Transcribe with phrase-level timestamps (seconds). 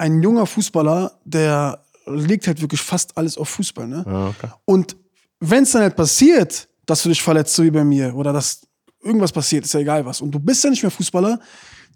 [0.00, 3.86] ein junger Fußballer, der legt halt wirklich fast alles auf Fußball.
[3.86, 4.04] Ne?
[4.06, 4.48] Ja, okay.
[4.64, 4.96] Und
[5.40, 8.62] wenn es dann halt passiert, dass du dich verletzt, so wie bei mir, oder dass
[9.02, 11.38] irgendwas passiert, ist ja egal was, und du bist ja nicht mehr Fußballer,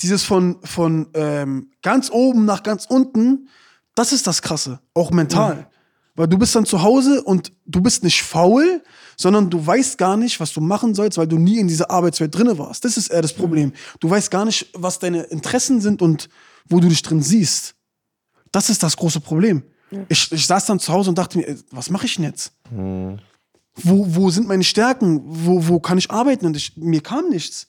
[0.00, 3.48] dieses von, von ähm, ganz oben nach ganz unten,
[3.94, 5.68] das ist das Krasse, auch mental.
[6.16, 8.82] Weil du bist dann zu Hause und du bist nicht faul,
[9.16, 12.36] sondern du weißt gar nicht, was du machen sollst, weil du nie in dieser Arbeitswelt
[12.36, 12.84] drinne warst.
[12.84, 13.72] Das ist eher das Problem.
[13.98, 16.28] Du weißt gar nicht, was deine Interessen sind und
[16.68, 17.73] wo du dich drin siehst.
[18.54, 19.64] Das ist das große Problem.
[20.08, 22.52] Ich, ich saß dann zu Hause und dachte mir, was mache ich denn jetzt?
[22.70, 25.22] Wo, wo sind meine Stärken?
[25.24, 26.46] Wo, wo kann ich arbeiten?
[26.46, 27.68] Und ich, mir kam nichts.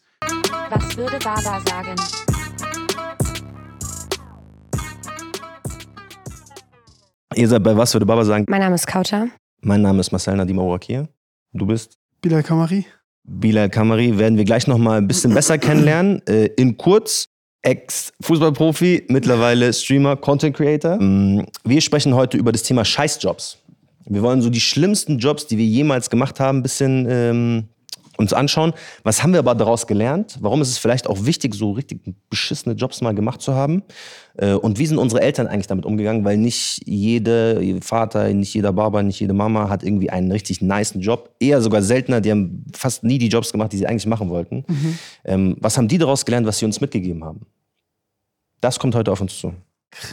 [0.70, 1.96] Was würde Baba sagen?
[7.34, 8.46] Ihr seid bei was, würde Baba sagen?
[8.48, 9.28] Mein Name ist Kauter.
[9.62, 11.10] Mein Name ist Marcel Nadim Ourakir.
[11.52, 12.86] Du bist Bilal Kamari.
[13.24, 14.20] Bilal Kamari.
[14.20, 16.22] Werden wir gleich noch mal ein bisschen besser kennenlernen.
[16.28, 17.30] Äh, in kurz,
[17.66, 20.98] Ex-Fußballprofi, mittlerweile Streamer, Content Creator.
[21.02, 23.58] Mm, Wir sprechen heute über das Thema Scheißjobs.
[24.06, 27.64] Wir wollen so die schlimmsten Jobs, die wir jemals gemacht haben, ein bisschen ähm,
[28.18, 28.74] uns anschauen.
[29.04, 30.38] Was haben wir aber daraus gelernt?
[30.42, 33.82] Warum ist es vielleicht auch wichtig, so richtig beschissene Jobs mal gemacht zu haben?
[34.38, 36.26] Äh, Und wie sind unsere Eltern eigentlich damit umgegangen?
[36.26, 41.02] Weil nicht jeder Vater, nicht jeder Baba, nicht jede Mama hat irgendwie einen richtig niceen
[41.02, 41.30] Job.
[41.40, 44.66] Eher sogar seltener, die haben fast nie die Jobs gemacht, die sie eigentlich machen wollten.
[45.24, 47.46] Ähm, was haben die daraus gelernt, was sie uns mitgegeben haben?
[48.62, 49.54] Das kommt heute auf uns zu.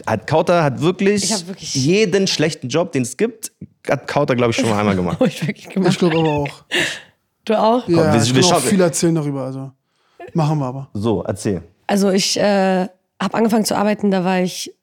[0.06, 3.51] Hat Kauter hat wirklich, wirklich- jeden schlechten Job, den es gibt,
[3.89, 5.19] hat Kauter, glaube ich, schon mal einmal gemacht.
[5.27, 5.92] Ich wirklich gemacht.
[5.92, 6.64] Ich glaube aber auch.
[7.45, 7.89] Du auch?
[7.89, 9.45] Ja, wir- ich wir kann auch viel erzählen darüber.
[9.45, 9.73] Also
[10.34, 10.89] machen wir aber.
[10.95, 11.62] So, erzähl.
[11.89, 12.86] Also ich äh,
[13.23, 14.75] habe angefangen zu arbeiten, da war ich,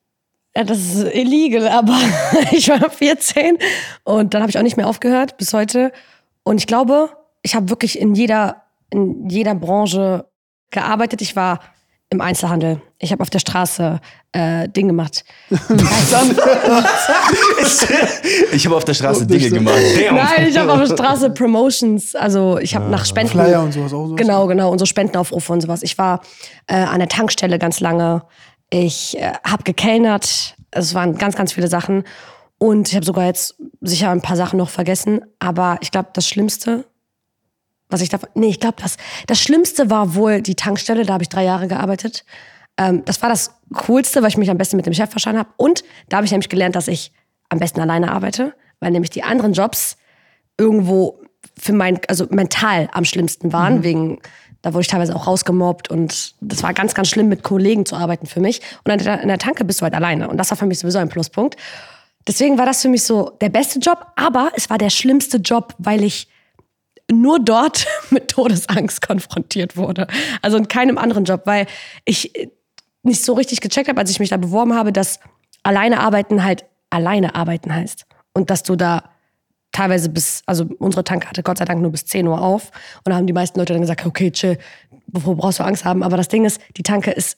[0.56, 1.98] ja, das ist illegal, aber
[2.52, 3.58] ich war 14
[4.04, 5.92] und dann habe ich auch nicht mehr aufgehört bis heute.
[6.44, 7.09] Und ich glaube,
[7.42, 10.26] ich habe wirklich in jeder, in jeder Branche
[10.72, 11.22] gearbeitet.
[11.22, 11.59] Ich war
[12.12, 12.82] im Einzelhandel.
[12.98, 14.00] Ich habe auf der Straße
[14.32, 15.24] äh, Ding gemacht.
[18.52, 19.56] Ich habe auf der Straße Dinge so.
[19.56, 19.78] gemacht.
[19.96, 20.16] Damn.
[20.16, 22.16] Nein, ich habe auf der Straße Promotions.
[22.16, 23.31] Also ich habe nach Spenden.
[23.31, 24.08] Flyer und sowas auch.
[24.08, 24.18] Sowas.
[24.18, 25.84] Genau, genau, unsere Spendenaufrufe und sowas.
[25.84, 26.22] Ich war
[26.68, 28.24] äh, an der Tankstelle ganz lange.
[28.69, 30.56] Ich äh, habe gekellnert.
[30.72, 32.03] Es waren ganz, ganz viele Sachen.
[32.58, 35.22] Und ich habe sogar jetzt sicher ein paar Sachen noch vergessen.
[35.40, 36.86] Aber ich glaube, das Schlimmste,
[37.89, 38.19] was ich da.
[38.35, 41.05] Nee, ich glaube, das, das Schlimmste war wohl die Tankstelle.
[41.05, 42.23] Da habe ich drei Jahre gearbeitet.
[42.77, 45.50] Ähm, das war das Coolste, weil ich mich am besten mit dem Chef verstanden habe.
[45.57, 47.11] Und da habe ich nämlich gelernt, dass ich
[47.50, 48.53] am besten alleine arbeite.
[48.79, 49.97] Weil nämlich die anderen Jobs
[50.57, 51.19] irgendwo
[51.57, 54.19] für mein, also mental am schlimmsten waren, wegen,
[54.61, 57.95] da wurde ich teilweise auch rausgemobbt und das war ganz, ganz schlimm, mit Kollegen zu
[57.95, 58.61] arbeiten für mich.
[58.83, 60.29] Und an der, in der Tanke bist du halt alleine.
[60.29, 61.57] Und das war für mich sowieso ein Pluspunkt.
[62.27, 65.73] Deswegen war das für mich so der beste Job, aber es war der schlimmste Job,
[65.79, 66.27] weil ich
[67.12, 70.08] nur dort mit Todesangst konfrontiert wurde.
[70.42, 71.68] Also in keinem anderen Job, weil
[72.06, 72.50] ich äh,
[73.03, 75.19] nicht so richtig gecheckt habe, als ich mich da beworben habe, dass
[75.64, 78.06] alleine arbeiten halt alleine arbeiten heißt.
[78.34, 79.03] Und dass du da
[79.72, 82.72] teilweise bis, also unsere Tanke hatte Gott sei Dank nur bis 10 Uhr auf.
[83.03, 84.58] Und da haben die meisten Leute dann gesagt, okay, chill,
[85.08, 86.03] wovor brauchst du Angst haben?
[86.03, 87.38] Aber das Ding ist, die Tanke ist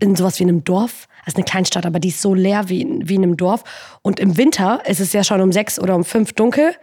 [0.00, 1.06] in sowas wie einem Dorf.
[1.24, 3.62] Das ist eine Kleinstadt, aber die ist so leer wie wie in einem Dorf.
[4.02, 6.74] Und im Winter ist es ja schon um sechs oder um fünf dunkel.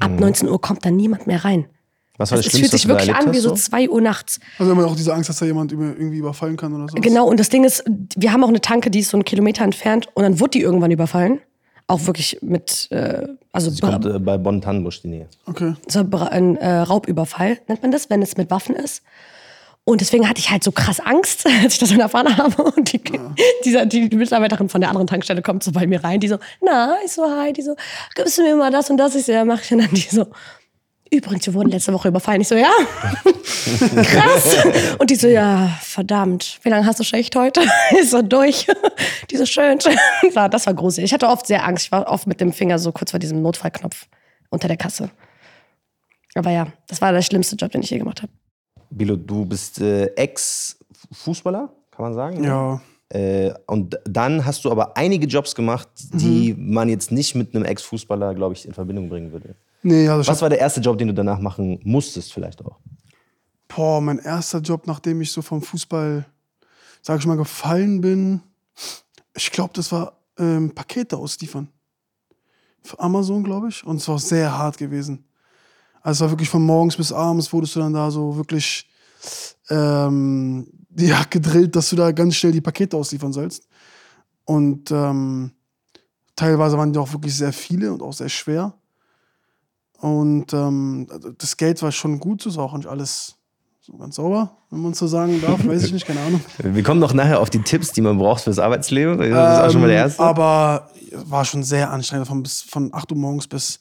[0.00, 1.66] Ab 19 Uhr kommt da niemand mehr rein.
[2.20, 4.40] Was war Es, das es fühlt Schlimmste, sich wirklich an wie so zwei Uhr nachts.
[4.58, 6.96] Also immer auch diese Angst, dass da jemand irgendwie überfallen kann oder so.
[7.00, 7.82] Genau, und das Ding ist,
[8.14, 10.60] wir haben auch eine Tanke, die ist so einen Kilometer entfernt und dann wurde die
[10.60, 11.40] irgendwann überfallen.
[11.86, 15.28] Auch wirklich mit, äh, also Sie kommt äh, bei Bonn-Tannenbusch die Nähe.
[15.46, 15.74] Okay.
[15.88, 19.02] so ein äh, Raubüberfall, nennt man das, wenn es mit Waffen ist.
[19.84, 22.62] Und deswegen hatte ich halt so krass Angst, als ich das dann erfahren habe.
[22.62, 23.00] Und die,
[23.64, 26.96] dieser, die Mitarbeiterin von der anderen Tankstelle kommt so bei mir rein, die so, na,
[27.04, 27.74] ich so, hi, die so,
[28.14, 29.14] gibst du mir mal das und das?
[29.14, 29.72] Ich so, ja, mach ich.
[29.72, 30.26] Und dann die so,
[31.10, 32.40] übrigens, wir wurden letzte Woche überfallen.
[32.42, 32.70] Ich so, ja,
[34.04, 34.56] krass.
[34.98, 37.62] Und die so, ja, verdammt, wie lange hast du Schicht heute?
[38.00, 38.66] Ich so, durch.
[39.30, 39.78] Die so, schön.
[40.34, 41.06] War- Das war gruselig.
[41.10, 41.86] Ich hatte oft sehr Angst.
[41.86, 44.06] Ich war oft mit dem Finger so kurz vor diesem Notfallknopf
[44.50, 45.10] unter der Kasse.
[46.34, 48.32] Aber ja, das war der schlimmste Job, den ich je gemacht habe.
[48.90, 52.40] Bilo, du bist äh, Ex-Fußballer, kann man sagen?
[52.40, 52.46] ne?
[52.46, 52.80] Ja.
[53.08, 57.64] Äh, und dann hast du aber einige Jobs gemacht, die man jetzt nicht mit einem
[57.64, 59.56] Ex-Fußballer, glaube ich, in Verbindung bringen würde.
[59.82, 62.78] Nee, also Was war der erste Job, den du danach machen musstest, vielleicht auch?
[63.74, 66.26] boah, mein erster Job, nachdem ich so vom Fußball,
[67.02, 68.42] sag ich mal, gefallen bin,
[69.34, 71.68] ich glaube, das war ähm, Pakete ausliefern.
[72.82, 73.84] Für Amazon, glaube ich.
[73.84, 75.24] Und es war sehr hart gewesen.
[76.02, 78.88] Also es war wirklich von morgens bis abends wurdest du dann da so wirklich
[79.68, 80.66] ähm,
[80.96, 83.68] ja, gedrillt, dass du da ganz schnell die Pakete ausliefern sollst.
[84.44, 85.52] Und ähm,
[86.36, 88.74] teilweise waren die auch wirklich sehr viele und auch sehr schwer.
[89.98, 91.06] Und ähm,
[91.38, 93.36] das Geld war schon gut, so ist auch nicht alles
[93.80, 96.40] so ganz sauber, wenn man so sagen darf, weiß ich nicht, keine Ahnung.
[96.58, 99.18] Wir kommen noch nachher auf die Tipps, die man braucht fürs Arbeitsleben.
[99.18, 100.22] Das ist auch schon mal der Ähm, erste.
[100.22, 103.80] Aber war schon sehr anstrengend, von, bis, von 8 Uhr morgens bis,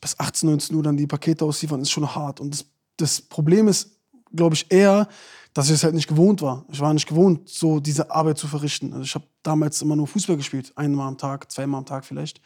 [0.00, 2.40] bis 18, 19 Uhr dann die Pakete ausliefern, ist schon hart.
[2.40, 2.64] Und das,
[2.96, 3.98] das Problem ist,
[4.34, 5.08] glaube ich, eher,
[5.52, 6.64] dass ich es halt nicht gewohnt war.
[6.70, 8.92] Ich war nicht gewohnt, so diese Arbeit zu verrichten.
[8.92, 12.40] Also ich habe damals immer nur Fußball gespielt, einmal am Tag, zweimal am Tag vielleicht.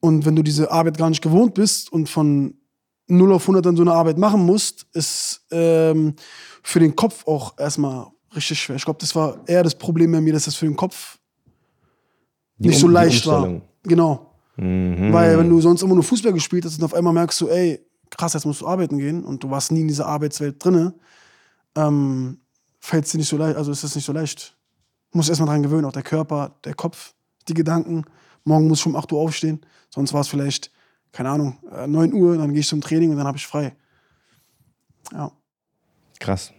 [0.00, 2.54] Und wenn du diese Arbeit gar nicht gewohnt bist und von
[3.08, 6.14] 0 auf 100 dann so eine Arbeit machen musst, ist ähm,
[6.62, 8.76] für den Kopf auch erstmal richtig schwer.
[8.76, 11.18] Ich glaube, das war eher das Problem bei mir, dass das für den Kopf
[12.58, 13.60] Die nicht Um- so leicht war.
[13.82, 14.29] Genau.
[14.60, 15.12] Mhm.
[15.12, 17.80] Weil wenn du sonst immer nur Fußball gespielt hast und auf einmal merkst du, ey,
[18.10, 20.92] krass, jetzt musst du arbeiten gehen und du warst nie in dieser Arbeitswelt drinne,
[21.74, 22.40] ähm,
[22.78, 24.56] fällt es dir nicht so leicht, also ist es nicht so leicht.
[25.12, 27.14] Du musst erstmal dran gewöhnen, auch der Körper, der Kopf,
[27.48, 28.04] die Gedanken.
[28.44, 30.70] Morgen muss ich um 8 Uhr aufstehen, sonst war es vielleicht,
[31.12, 33.74] keine Ahnung, äh, 9 Uhr, dann gehe ich zum Training und dann habe ich frei.
[35.12, 35.32] Ja.
[36.18, 36.52] Krass.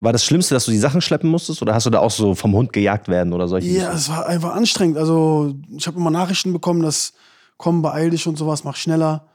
[0.00, 2.34] War das Schlimmste, dass du die Sachen schleppen musstest oder hast du da auch so
[2.34, 4.96] vom Hund gejagt werden oder solche Ja, es war einfach anstrengend.
[4.96, 7.12] Also, ich habe immer Nachrichten bekommen, dass
[7.58, 9.26] komm, beeil dich und sowas, mach schneller.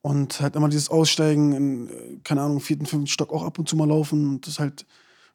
[0.00, 1.92] Und halt immer dieses Aussteigen in, äh,
[2.24, 4.28] keine Ahnung, vierten, fünften Stock auch ab und zu mal laufen.
[4.28, 4.86] Und das halt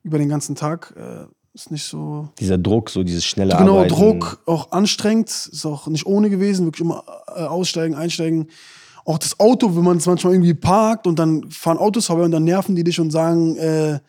[0.04, 2.30] über den ganzen Tag äh, ist nicht so.
[2.40, 3.94] Dieser Druck, so dieses schnelle Genau, Arbeiten.
[3.94, 8.48] Druck, auch anstrengend, ist auch nicht ohne gewesen, wirklich immer äh, aussteigen, einsteigen.
[9.06, 12.32] Auch das Auto, wenn man es manchmal irgendwie parkt und dann fahren Autos vorbei und
[12.32, 14.00] dann nerven die dich und sagen, äh,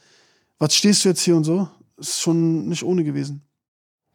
[0.64, 1.68] was stehst du jetzt hier und so,
[1.98, 3.42] ist schon nicht ohne gewesen.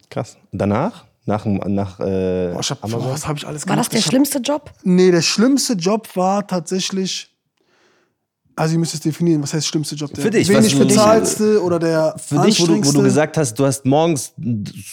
[0.09, 0.37] Krass.
[0.51, 1.05] Danach?
[1.25, 3.11] Nach, nach äh, Boah, ich hab, Amazon?
[3.11, 3.79] was habe ich alles War gemacht?
[3.85, 4.71] das der Ich hab- schlimmste Job?
[4.83, 7.35] Nee, der schlimmste Job war tatsächlich.
[8.55, 9.41] Also, ihr müsst es definieren.
[9.43, 10.11] Was heißt schlimmste Job?
[10.13, 13.37] Der Für dich, wenig was bezahlste oder der Für dich, wo du, wo du gesagt
[13.37, 14.33] hast, du hast morgens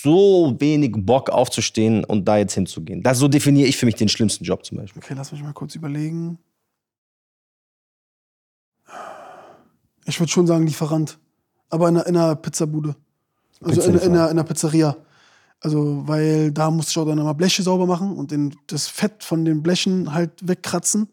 [0.02, 3.02] so wenig Bock aufzustehen und da jetzt hinzugehen.
[3.02, 5.02] Das, so definiere ich für mich den schlimmsten Job zum Beispiel.
[5.02, 6.38] Okay, lass mich mal kurz überlegen.
[10.04, 11.18] Ich würde schon sagen Lieferant.
[11.70, 12.94] Aber in einer, in einer Pizzabude.
[13.62, 14.96] Also in, in, einer, in einer Pizzeria.
[15.60, 19.24] Also, weil da musste ich auch dann immer Bleche sauber machen und den, das Fett
[19.24, 21.08] von den Blechen halt wegkratzen,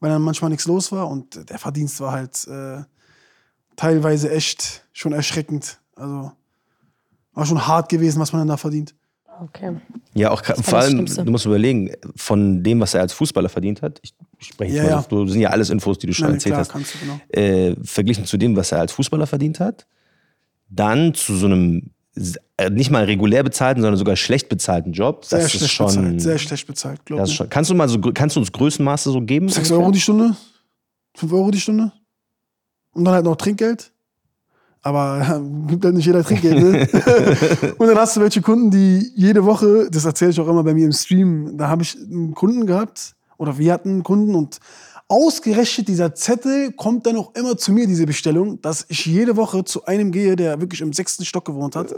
[0.00, 1.08] weil dann manchmal nichts los war.
[1.08, 2.82] Und der Verdienst war halt äh,
[3.76, 5.78] teilweise echt schon erschreckend.
[5.96, 6.32] Also
[7.34, 8.94] war schon hart gewesen, was man dann da verdient.
[9.42, 9.76] Okay.
[10.14, 14.00] Ja, auch vor allem, du musst überlegen, von dem, was er als Fußballer verdient hat,
[14.02, 14.96] ich, spreche jetzt Ja, mal, ja.
[14.98, 16.94] das- du das sind ja alles Infos, die du schon Nein, erzählt klar, hast, kannst
[16.94, 17.20] du, genau.
[17.30, 19.86] äh, verglichen zu dem, was er als Fußballer verdient hat,
[20.68, 21.90] dann zu so einem
[22.56, 25.24] äh, nicht mal regulär bezahlten, sondern sogar schlecht bezahlten Job.
[25.24, 27.50] Sehr das ist schlecht schon, bezahlt, sehr schlecht bezahlt, glaube ist ich.
[27.50, 29.48] Kannst du mal so, kannst du uns Größenmaße so geben?
[29.48, 29.78] 6 ungefähr?
[29.78, 30.36] Euro die Stunde?
[31.16, 31.92] 5 Euro die Stunde?
[32.92, 33.90] Und dann halt noch Trinkgeld?
[34.84, 37.74] Aber gibt halt nicht jeder Trinkgeld, ne?
[37.78, 40.74] und dann hast du welche Kunden, die jede Woche, das erzähle ich auch immer bei
[40.74, 44.60] mir im Stream, da habe ich einen Kunden gehabt, oder wir hatten einen Kunden und
[45.08, 49.64] ausgerechnet dieser Zettel kommt dann auch immer zu mir, diese Bestellung, dass ich jede Woche
[49.64, 51.94] zu einem gehe, der wirklich im sechsten Stock gewohnt hat.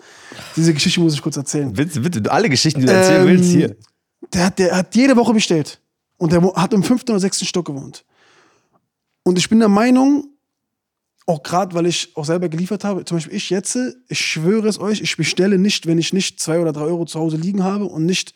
[0.54, 1.72] Diese Geschichte muss ich kurz erzählen.
[1.72, 3.76] Bitte, bitte, alle Geschichten, die du erzählen Ähm, willst, hier.
[4.32, 5.80] Der hat, der hat jede Woche bestellt.
[6.18, 8.04] Und der hat im fünften oder sechsten Stock gewohnt.
[9.22, 10.28] Und ich bin der Meinung,
[11.26, 13.76] auch gerade weil ich auch selber geliefert habe, zum Beispiel ich jetzt,
[14.08, 17.18] ich schwöre es euch, ich bestelle nicht, wenn ich nicht zwei oder drei Euro zu
[17.18, 18.32] Hause liegen habe und nicht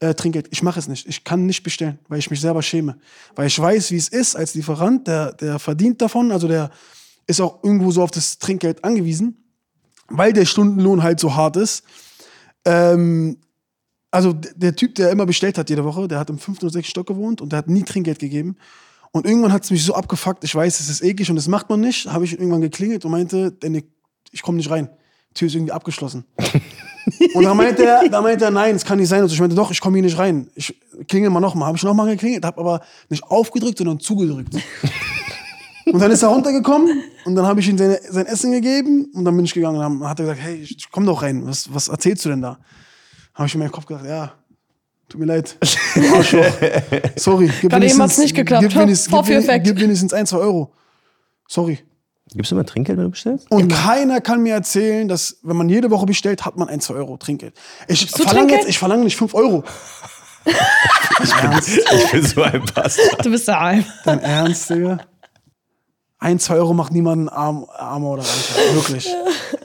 [0.00, 0.48] äh, Trinkgeld.
[0.50, 1.06] Ich mache es nicht.
[1.06, 2.98] Ich kann nicht bestellen, weil ich mich selber schäme.
[3.34, 6.70] Weil ich weiß, wie es ist als Lieferant, der, der verdient davon, also der
[7.26, 9.42] ist auch irgendwo so auf das Trinkgeld angewiesen,
[10.08, 11.84] weil der Stundenlohn halt so hart ist.
[12.66, 13.38] Ähm,
[14.10, 16.90] also der Typ, der immer bestellt hat jede Woche, der hat im fünften oder sechsten
[16.90, 18.56] Stock gewohnt und der hat nie Trinkgeld gegeben.
[19.16, 21.68] Und irgendwann hat es mich so abgefuckt, ich weiß, es ist eklig und das macht
[21.70, 23.56] man nicht, habe ich irgendwann geklingelt und meinte,
[24.30, 24.90] ich komme nicht rein.
[25.30, 26.24] Die Tür ist irgendwie abgeschlossen.
[27.34, 29.22] und dann meinte er, da meinte er, nein, es kann nicht sein.
[29.22, 30.48] Und ich meinte, doch, ich komme hier nicht rein.
[30.54, 30.74] Ich
[31.08, 31.68] klingel mal nochmal.
[31.68, 34.54] Habe ich nochmal geklingelt, habe aber nicht aufgedrückt, sondern zugedrückt.
[35.86, 39.24] Und dann ist er runtergekommen und dann habe ich ihm seine, sein Essen gegeben und
[39.24, 39.76] dann bin ich gegangen.
[39.76, 42.42] Und dann hat er gesagt, hey, ich- komm doch rein, was, was erzählst du denn
[42.42, 42.58] da?
[43.34, 44.32] Habe ich in meinem Kopf gedacht, ja,
[45.08, 45.56] tut mir leid.
[47.16, 47.46] Sorry.
[47.60, 48.62] Gib Gerade eben wenigstens- hat's nicht geklappt.
[48.62, 49.64] Gib, wenigstens, gib, Vorführeffekt.
[49.66, 50.72] gib wenigstens ein, zwei Euro.
[51.48, 51.78] Sorry.
[52.34, 53.50] Gibst du immer Trinkgeld, wenn du bestellst?
[53.50, 56.94] Und keiner kann mir erzählen, dass, wenn man jede Woche bestellt, hat man ein, zwei
[56.94, 57.54] Euro Trinkgeld.
[57.88, 59.62] Ich du verlange jetzt, ich verlange nicht fünf Euro.
[61.42, 61.68] Ernst?
[61.68, 63.24] Ich bin so ein Bastard.
[63.24, 63.84] Du bist der Alm.
[64.04, 64.98] Dein Ernst, Digga?
[66.18, 68.74] Ein, zwei Euro macht niemanden arm, armer oder reicher.
[68.74, 69.08] Wirklich.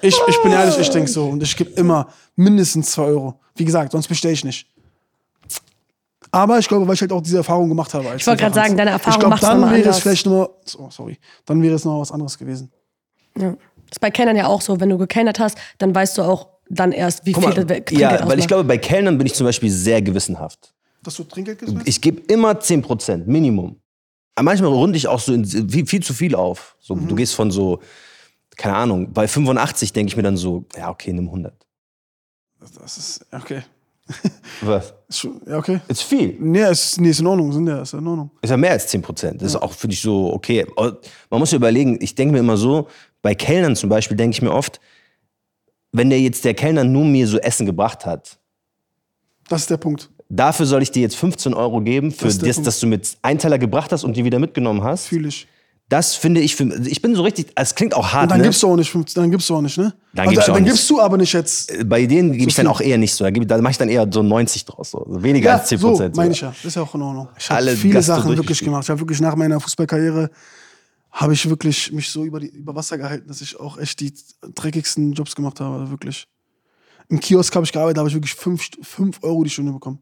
[0.01, 1.27] Ich, ich bin ehrlich, ich denke so.
[1.27, 3.39] Und ich gebe immer mindestens zwei Euro.
[3.55, 4.67] Wie gesagt, sonst bestelle ich nicht.
[6.31, 8.05] Aber ich glaube, weil ich halt auch diese Erfahrung gemacht habe.
[8.15, 9.99] Ich wollte gerade sagen, deine Erfahrung Ich glaube, macht's dann nochmal wäre es anders.
[10.01, 12.71] vielleicht nur, oh, sorry, dann wäre es noch was anderes gewesen.
[13.37, 13.49] Ja.
[13.51, 14.79] Das ist bei Kellnern ja auch so.
[14.79, 17.65] Wenn du gekellnert hast, dann weißt du auch dann erst, wie Guck viel mal, das
[17.65, 20.73] Trinkgeld ja, weil ich glaube, bei Kellnern bin ich zum Beispiel sehr gewissenhaft.
[21.03, 21.75] Dass du Trinkgeld gibst?
[21.83, 23.81] Ich gebe immer 10%, Minimum.
[24.35, 26.77] Aber manchmal runde ich auch so in, viel, viel zu viel auf.
[26.79, 27.81] So, Du gehst von so
[28.61, 31.53] keine Ahnung, bei 85 denke ich mir dann so, ja, okay, nimm 100.
[32.59, 33.63] Das ist, okay.
[34.61, 34.93] Was?
[35.47, 35.79] Ja, okay.
[35.87, 36.35] Ist viel.
[36.39, 38.31] Nee, ist, nee, ist in Ordnung, sind ja, ist ja in Ordnung.
[38.41, 39.41] Ist ja mehr als 10 Prozent.
[39.41, 40.65] Das ist auch, finde ich, so okay.
[41.29, 42.87] Man muss ja überlegen, ich denke mir immer so,
[43.21, 44.79] bei Kellnern zum Beispiel denke ich mir oft,
[45.91, 48.37] wenn der jetzt der Kellner nur mir so Essen gebracht hat,
[49.49, 50.09] Das ist der Punkt.
[50.29, 53.57] dafür soll ich dir jetzt 15 Euro geben, für Das das, dass du mit Einteiler
[53.59, 55.07] gebracht hast und die wieder mitgenommen hast.
[55.07, 55.47] Fühle ich.
[55.91, 58.45] Das finde ich, für, ich bin so richtig, es klingt auch hart, Und dann ne?
[58.45, 59.93] gibst du auch nicht, 15 dann gibst du auch nicht, ne?
[60.13, 60.71] Dann Also, gibst dann nicht.
[60.71, 61.69] gibst du aber nicht jetzt.
[61.89, 63.25] bei denen gebe ich dann auch eher nicht so.
[63.29, 64.91] Da, da mache ich dann eher so 90 draus.
[64.91, 64.99] So.
[65.05, 66.15] Also Weniger Ja, als 10 so, Prozent.
[66.15, 66.51] meine ich ja.
[66.51, 67.27] Das ist ja auch in Ordnung.
[67.37, 68.83] Ich habe viele Gastro Sachen wirklich gemacht.
[68.85, 70.29] Ich habe wirklich nach meiner Fußballkarriere
[71.11, 74.13] habe ich wirklich mich so über, die, über Wasser gehalten, dass ich auch echt die
[74.55, 75.75] dreckigsten Jobs gemacht habe.
[75.77, 76.25] Also wirklich.
[77.09, 79.99] Im Kiosk habe ich gearbeitet, da habe ich wirklich 5 fünf Euro die Stunde bekommen.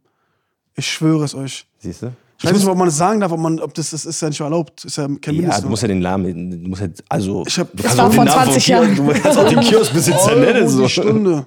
[0.75, 1.65] Ich schwöre es euch.
[1.79, 2.13] Siehst du?
[2.41, 4.29] Ich weiß nicht, ob man das sagen darf, ob, man, ob das, das ist ja
[4.29, 4.85] nicht erlaubt.
[4.85, 5.63] Ist ja kein Ja, Mindestlohn.
[5.63, 8.23] du musst ja den Namen, du musst ja, also, Ich hab- du Das war vor
[8.23, 8.95] Namen vom 20 Kiosk- Jahren.
[8.95, 10.69] Du kannst auch den Kioskbesitzer nennen.
[10.69, 10.87] So.
[10.87, 11.45] Stunde.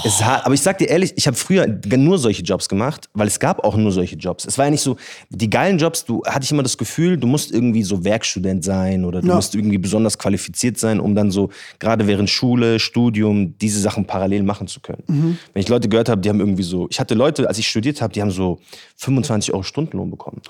[0.00, 3.08] Es ist hart, aber ich sag dir ehrlich, ich habe früher nur solche Jobs gemacht,
[3.14, 4.44] weil es gab auch nur solche Jobs.
[4.44, 4.96] Es war ja nicht so,
[5.30, 9.04] die geilen Jobs, du hatte ich immer das Gefühl, du musst irgendwie so Werkstudent sein
[9.04, 9.36] oder du Ja.
[9.36, 14.42] musst irgendwie besonders qualifiziert sein, um dann so, gerade während Schule, Studium, diese Sachen parallel
[14.42, 15.02] machen zu können.
[15.06, 15.38] Mhm.
[15.52, 18.00] Wenn ich Leute gehört habe, die haben irgendwie so, ich hatte Leute, als ich studiert
[18.02, 18.58] habe, die haben so
[18.96, 20.40] 25 Euro Stundenlohn bekommen.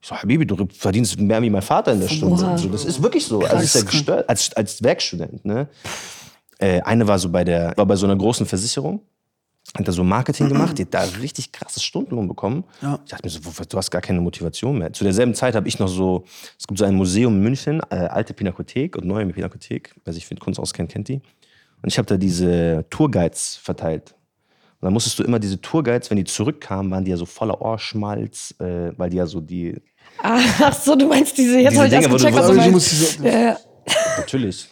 [0.00, 2.34] Ich so, Habibi, du verdienst mehr wie mein Vater in der Stunde.
[2.44, 2.58] Oha.
[2.58, 3.40] So, das ist wirklich so.
[3.40, 5.44] Also, ist ja gestört, als, als Werkstudent.
[5.46, 5.66] Ne?
[6.58, 9.02] Äh, eine war so bei der, war bei so einer großen Versicherung,
[9.76, 12.64] hat da so Marketing gemacht, die hat da richtig krasses Stundenlohn bekommen.
[12.82, 13.00] Ja.
[13.04, 14.92] Ich dachte mir so, du hast gar keine Motivation mehr.
[14.92, 16.24] Zu derselben Zeit habe ich noch so,
[16.58, 20.28] es gibt so ein Museum in München, äh, alte Pinakothek und neue Pinakothek, wer sich
[20.30, 21.20] mit Kunst auskennt, kennt die.
[21.82, 24.14] Und ich habe da diese Tourguides verteilt.
[24.80, 27.60] Und dann musstest du immer diese Tourguides, wenn die zurückkamen, waren die ja so voller
[27.60, 29.80] Ohrschmalz, äh, weil die ja so die,
[30.22, 33.20] Ach so, du meinst diese, jetzt habe ich erst gecheckt, was du ich meinst.
[33.20, 33.56] Ja, ja.
[34.18, 34.68] Natürlich.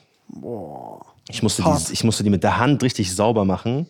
[1.31, 3.87] Ich musste, die, ich musste die mit der Hand richtig sauber machen.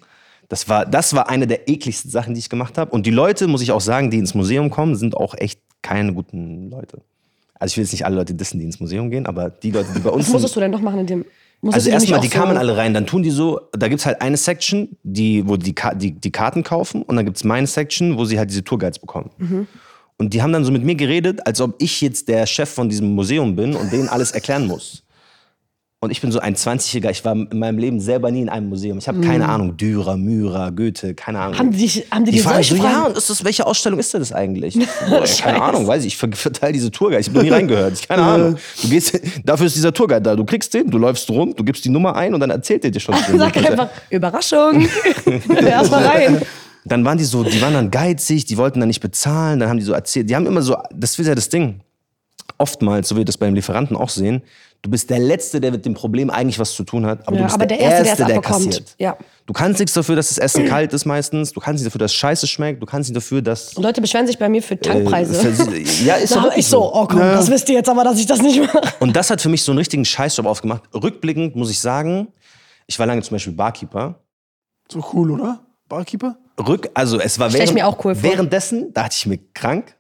[0.49, 2.91] Das war, das war eine der ekligsten Sachen, die ich gemacht habe.
[2.91, 6.13] Und die Leute, muss ich auch sagen, die ins Museum kommen, sind auch echt keine
[6.13, 6.99] guten Leute.
[7.59, 9.89] Also ich will jetzt nicht alle Leute dissen, die ins Museum gehen, aber die Leute,
[9.95, 10.33] die bei uns Was sind.
[10.35, 11.25] musstest du denn noch machen in dem?
[11.71, 14.89] Also erstmal, die kamen alle rein, dann tun die so, da gibt's halt eine Section,
[15.05, 18.37] die, wo die, Ka- die, die Karten kaufen und dann gibt's meine Section, wo sie
[18.37, 19.31] halt diese Tourguides bekommen.
[19.39, 19.69] Mhm.
[20.19, 22.89] Und die haben dann so mit mir geredet, als ob ich jetzt der Chef von
[22.89, 25.05] diesem Museum bin und denen alles erklären muss.
[26.05, 28.69] Und ich bin so ein 20-Jähriger, ich war in meinem Leben selber nie in einem
[28.69, 28.99] Museum.
[28.99, 31.55] Ich habe keine Ahnung, Dürer, Myra, Goethe, keine Ahnung.
[31.55, 31.59] Mhm.
[31.61, 34.33] Haben die, haben die, Die fragen so, ja, und ist das, welche Ausstellung ist das
[34.33, 34.75] eigentlich?
[35.09, 35.63] Boah, keine.
[35.63, 38.23] Ahnung, weiß ich, ich ver- verteile diese Tourguide, ich habe noch nie reingehört, ich, keine
[38.25, 38.57] Ahnung.
[38.83, 41.85] Du gehst, dafür ist dieser Tourguide da, du kriegst den, du läufst rum, du gibst
[41.85, 43.15] die Nummer ein und dann erzählt er dir schon.
[43.39, 44.85] Sag einfach, Überraschung.
[45.65, 46.43] Erstmal rein.
[46.85, 49.79] Dann waren die so, die waren dann geizig, die wollten dann nicht bezahlen, dann haben
[49.79, 51.79] die so erzählt, die haben immer so, das ist ja das Ding,
[52.59, 54.43] oftmals, so wie wir das beim Lieferanten auch sehen,
[54.83, 57.43] du bist der Letzte, der mit dem Problem eigentlich was zu tun hat, aber Ja,
[57.43, 58.95] du bist aber der, der Erste, der der, kassiert.
[58.99, 59.17] Ja.
[59.47, 62.13] Du kannst nichts dafür, dass das Essen kalt ist meistens, du kannst nicht dafür, dass
[62.13, 63.75] es scheiße schmeckt, du kannst nicht dafür, dass...
[63.75, 65.41] Und Leute beschweren sich bei mir für Tankpreise.
[65.41, 68.19] Äh, versi- ja, ist da ich so, oh komm, das wisst ihr jetzt aber, dass
[68.19, 68.81] ich das nicht mache.
[69.01, 70.83] Und das hat für mich so einen richtigen Scheißjob aufgemacht.
[70.95, 72.29] Rückblickend muss ich sagen,
[72.87, 74.21] ich war lange zum Beispiel Barkeeper.
[74.91, 75.61] So cool, oder?
[75.89, 76.37] Barkeeper?
[76.59, 78.23] Rück, also es war Stell ich während, mir auch cool vor.
[78.23, 79.97] währenddessen, da hatte ich mir krank.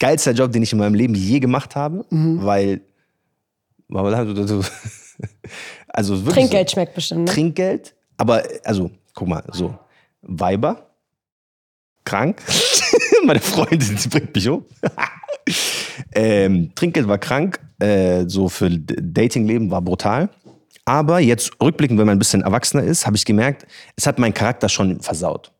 [0.00, 2.44] Geilster Job, den ich in meinem Leben je gemacht habe, Mhm.
[2.44, 2.80] weil,
[5.88, 7.24] also wirklich Trinkgeld so, schmeckt bestimmt.
[7.24, 7.32] Ne?
[7.32, 9.74] Trinkgeld, aber also guck mal, so
[10.22, 10.90] Weiber,
[12.04, 12.42] krank,
[13.24, 14.64] meine Freundin, die bringt mich um.
[16.14, 20.30] ähm, Trinkgeld war krank, äh, so für Datingleben war brutal.
[20.84, 23.66] Aber jetzt rückblickend, wenn man ein bisschen erwachsener ist, habe ich gemerkt,
[23.96, 25.52] es hat meinen Charakter schon versaut.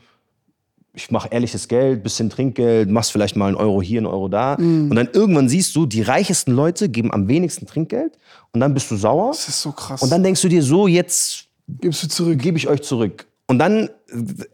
[0.93, 4.57] ich mache ehrliches Geld, bisschen Trinkgeld, machst vielleicht mal einen Euro hier, einen Euro da.
[4.59, 4.89] Mhm.
[4.89, 8.17] Und dann irgendwann siehst du, die reichesten Leute geben am wenigsten Trinkgeld.
[8.51, 9.29] Und dann bist du sauer.
[9.31, 10.01] Das ist so krass.
[10.01, 11.47] Und dann denkst du dir so, jetzt
[11.79, 12.39] gibst du zurück.
[12.39, 13.27] gebe ich euch zurück.
[13.47, 13.89] Und dann,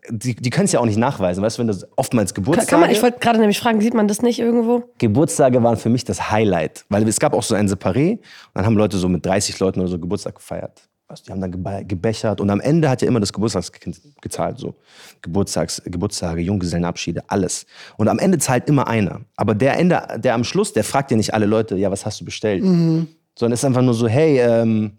[0.09, 1.43] die, die können es ja auch nicht nachweisen.
[1.43, 2.67] Weißt du, wenn das oftmals Geburtstage...
[2.71, 4.83] Kann man, ich wollte gerade nämlich fragen, sieht man das nicht irgendwo?
[4.97, 8.21] Geburtstage waren für mich das Highlight, weil es gab auch so ein Separé und
[8.55, 10.81] dann haben Leute so mit 30 Leuten oder so Geburtstag gefeiert.
[11.09, 14.57] Also die haben dann gebe- gebechert und am Ende hat ja immer das Geburtstagskind gezahlt,
[14.57, 14.75] so
[15.21, 17.65] Geburtstags, Geburtstage, Junggesellenabschiede, alles.
[17.97, 19.21] Und am Ende zahlt immer einer.
[19.35, 22.19] Aber der Ende, der am Schluss, der fragt ja nicht alle Leute, ja, was hast
[22.19, 22.63] du bestellt?
[22.63, 24.97] Sondern es ist einfach nur so, hey, ähm,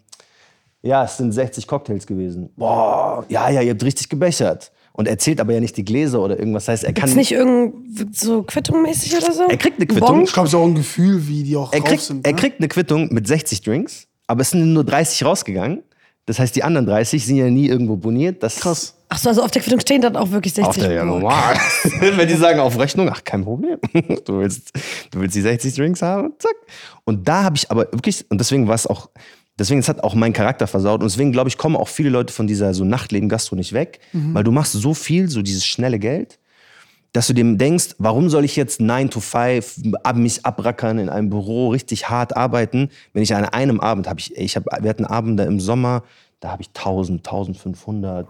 [0.81, 2.49] ja, es sind 60 Cocktails gewesen.
[2.55, 4.71] Boah, ja, ja, ihr habt richtig gebechert.
[4.93, 6.65] Und erzählt aber ja nicht die Gläser oder irgendwas.
[6.65, 9.43] Das heißt, er kann Ist nicht irgend so quittungmäßig oder so?
[9.47, 10.07] Er kriegt eine Ein Quittung.
[10.07, 10.23] Bon?
[10.23, 12.25] Ich glaube, es ist auch ein Gefühl, wie die auch er drauf kriegt, sind.
[12.25, 12.39] er ne?
[12.39, 15.83] kriegt eine Quittung mit 60 Drinks, aber es sind nur 30 rausgegangen.
[16.25, 18.43] Das heißt, die anderen 30 sind ja nie irgendwo boniert.
[18.43, 18.93] Das Krass.
[19.11, 21.55] Ach so, also auf der Quittung stehen dann auch wirklich 60 Auf der, ja, normal.
[21.99, 23.79] Wenn die sagen auf Rechnung, ach, kein Problem.
[24.25, 24.71] Du willst,
[25.09, 26.55] du willst die 60 Drinks haben, zack.
[27.05, 29.09] Und da habe ich aber wirklich, und deswegen war es auch,
[29.59, 31.01] deswegen, es hat auch meinen Charakter versaut.
[31.01, 33.99] Und deswegen, glaube ich, kommen auch viele Leute von dieser so Nachtleben-Gastro nicht weg,
[34.33, 36.39] weil du machst so viel, so dieses schnelle Geld,
[37.13, 41.09] dass du dem denkst, warum soll ich jetzt 9 to 5 ab, mich abrackern in
[41.09, 44.89] einem Büro, richtig hart arbeiten, wenn ich an einem Abend habe, ich, ich hab, wir
[44.89, 46.03] hatten Abende im Sommer,
[46.39, 48.27] da habe ich 1000, 1500.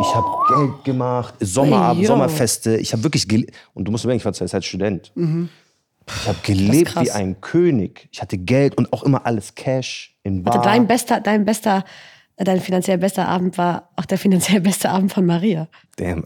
[0.00, 2.12] Ich habe Geld gemacht, Sommerabend, Ey, yo.
[2.12, 2.76] Sommerfeste.
[2.76, 3.26] Ich habe wirklich
[3.74, 5.12] und du musst überlegen, ich war zur Zeit Student.
[6.22, 8.08] Ich habe gelebt wie ein König.
[8.12, 10.54] Ich hatte Geld und auch immer alles Cash in Bar.
[10.56, 11.84] Also dein bester, dein bester,
[12.36, 15.68] äh, dein finanziell bester Abend war auch der finanziell beste Abend von Maria.
[15.96, 16.20] Damn,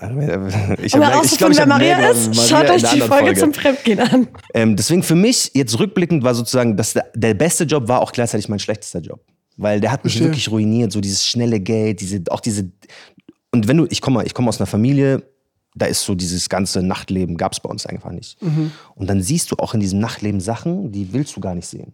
[0.83, 3.09] ich Um hab- ich glaub, ich wer Maria mehr ist, Maria schaut euch die anderen
[3.11, 4.29] Folge, zum Fremdgehen an.
[4.55, 8.13] Ähm, deswegen für mich, jetzt rückblickend, war sozusagen, dass der, der beste Job war auch
[8.13, 9.21] gleichzeitig mein schlechtester Job.
[9.57, 10.29] Weil der hat mich Verstehe.
[10.31, 12.71] wirklich ruiniert, so dieses schnelle Geld, diese, auch diese.
[13.53, 15.23] Und wenn du, ich komme ich komm aus einer Familie,
[15.75, 18.41] da ist so dieses ganze Nachtleben, gab es bei uns einfach nicht.
[18.95, 21.93] Und dann siehst du auch in diesem Nachtleben Sachen, die willst du gar nicht sehen.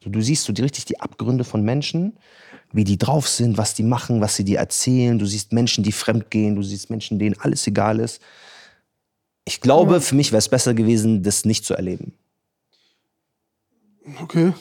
[0.00, 2.18] Du siehst so die, richtig die Abgründe von Menschen,
[2.72, 5.18] wie die drauf sind, was die machen, was sie dir erzählen.
[5.18, 8.20] Du siehst Menschen, die fremdgehen, du siehst Menschen, denen alles egal ist.
[9.44, 12.12] Ich glaube, für mich wäre es besser gewesen, das nicht zu erleben.
[14.22, 14.52] Okay.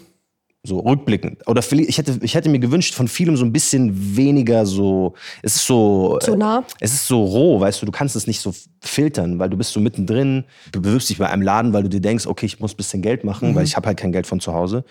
[0.67, 1.47] So rückblickend.
[1.47, 5.13] Oder ich hätte, ich hätte mir gewünscht, von vielem so ein bisschen weniger so.
[5.41, 6.17] Es ist so.
[6.21, 6.65] Zu nah?
[6.81, 9.71] Es ist so roh, weißt du, du kannst es nicht so filtern, weil du bist
[9.71, 12.73] so mittendrin, du bewirbst dich bei einem Laden, weil du dir denkst, okay, ich muss
[12.73, 14.83] ein bisschen Geld machen, weil ich habe halt kein Geld von zu Hause.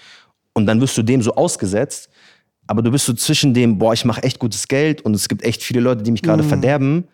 [0.55, 2.09] Und dann wirst du dem so ausgesetzt,
[2.67, 5.45] aber du bist so zwischen dem, boah, ich mache echt gutes Geld und es gibt
[5.45, 7.05] echt viele Leute, die mich gerade verderben.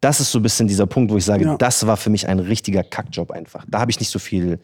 [0.00, 1.56] Das ist so ein bisschen dieser Punkt, wo ich sage, Ja.
[1.56, 3.64] das war für mich ein richtiger Kackjob einfach.
[3.68, 4.58] Da habe ich nicht so viel,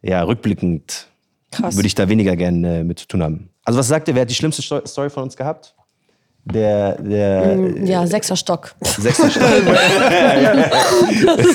[0.00, 1.09] ja, rückblickend
[1.50, 1.74] Krass.
[1.76, 3.50] würde ich da weniger gerne äh, mit zu tun haben.
[3.64, 5.74] Also was sagt ihr, wer hat die schlimmste Sto- Story von uns gehabt?
[6.44, 8.74] Der, der Ja, sechster Stock.
[8.82, 9.42] sechste Stock.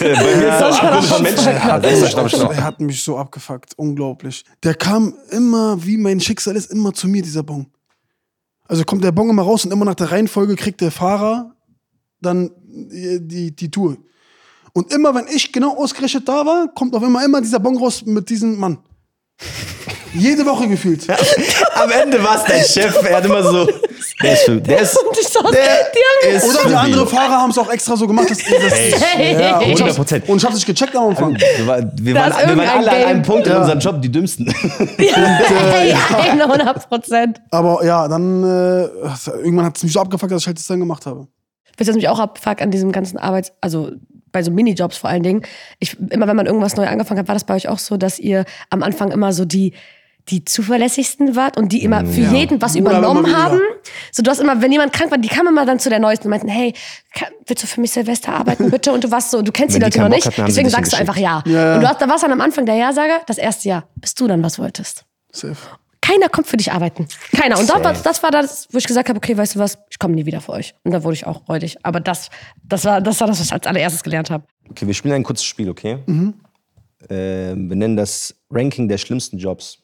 [0.05, 2.53] Ja, sechster Stock, Stock.
[2.53, 3.73] Er hat mich so abgefuckt.
[3.77, 4.45] Unglaublich.
[4.63, 7.65] Der kam immer, wie mein Schicksal ist, immer zu mir, dieser Bon.
[8.67, 11.53] Also kommt der Bon immer raus und immer nach der Reihenfolge kriegt der Fahrer
[12.21, 13.97] dann die, die, die Tour.
[14.73, 18.03] Und immer, wenn ich genau ausgerechnet da war, kommt auf immer immer dieser Bon raus
[18.05, 18.79] mit diesem Mann.
[20.17, 21.05] Jede Woche gefühlt.
[21.75, 23.01] Am Ende war es dein Chef.
[23.09, 23.67] Er hat immer so.
[24.23, 24.61] Der ist für.
[24.61, 24.97] Der ist.
[24.97, 27.07] Und ich saß, Der ist Oder die andere.
[27.07, 29.33] Fahrer haben es auch extra so gemacht, dass das, Hey.
[29.39, 30.29] ja, und ich 100 hab's- Prozent.
[30.29, 31.35] Und ich hab's nicht gecheckt am Anfang.
[31.35, 33.59] Wir, war, wir, waren, wir waren alle an einem Punkt in Ja.
[33.59, 34.53] unserem Job, die dümmsten.
[34.97, 37.41] hey, 100 Prozent.
[37.51, 38.87] Aber ja, dann äh,
[39.43, 41.27] irgendwann hat es mich so abgefuckt, dass ich halt das dann gemacht habe.
[41.77, 43.91] Wisst ihr, was mich auch abfuckt an diesem ganzen Arbeits-, also
[44.31, 45.41] bei so Minijobs vor allen Dingen.
[45.79, 48.19] Ich, immer wenn man irgendwas neu angefangen hat, war das bei euch auch so, dass
[48.19, 49.73] ihr am Anfang immer so die,
[50.29, 52.31] die zuverlässigsten wart und die immer für Ja.
[52.33, 53.59] jeden was übernommen haben.
[54.11, 56.27] So, du hast immer, wenn jemand krank war, die kamen immer dann zu der Neuesten
[56.27, 56.73] und meinten, hey,
[57.13, 58.91] kann, willst du für mich Silvester arbeiten, bitte?
[58.91, 60.25] Und du warst so, du kennst Wenn die Leute noch nicht.
[60.25, 61.43] Hatten, Deswegen sagst du einfach ja.
[61.45, 61.75] Ja.
[61.75, 64.27] Und du hast, da warst dann am Anfang der Ja-Sager, das erste Jahr, bis du
[64.27, 65.05] dann was wolltest.
[65.31, 65.55] Safe.
[66.01, 67.07] Keiner kommt für dich arbeiten.
[67.35, 67.57] Keiner.
[67.59, 68.03] Und das war, Safe.
[68.03, 70.39] das war das, wo ich gesagt habe, okay, weißt du was, ich komme nie wieder
[70.41, 70.73] für euch.
[70.83, 71.77] Und da wurde ich auch räudig.
[71.83, 72.29] Aber das,
[72.63, 74.43] das, war, das war das, was ich als allererstes gelernt habe.
[74.69, 75.97] Okay, wir spielen ein kurzes Spiel, okay?
[76.07, 79.79] Ähm, wir nennen das Ranking der schlimmsten Jobs.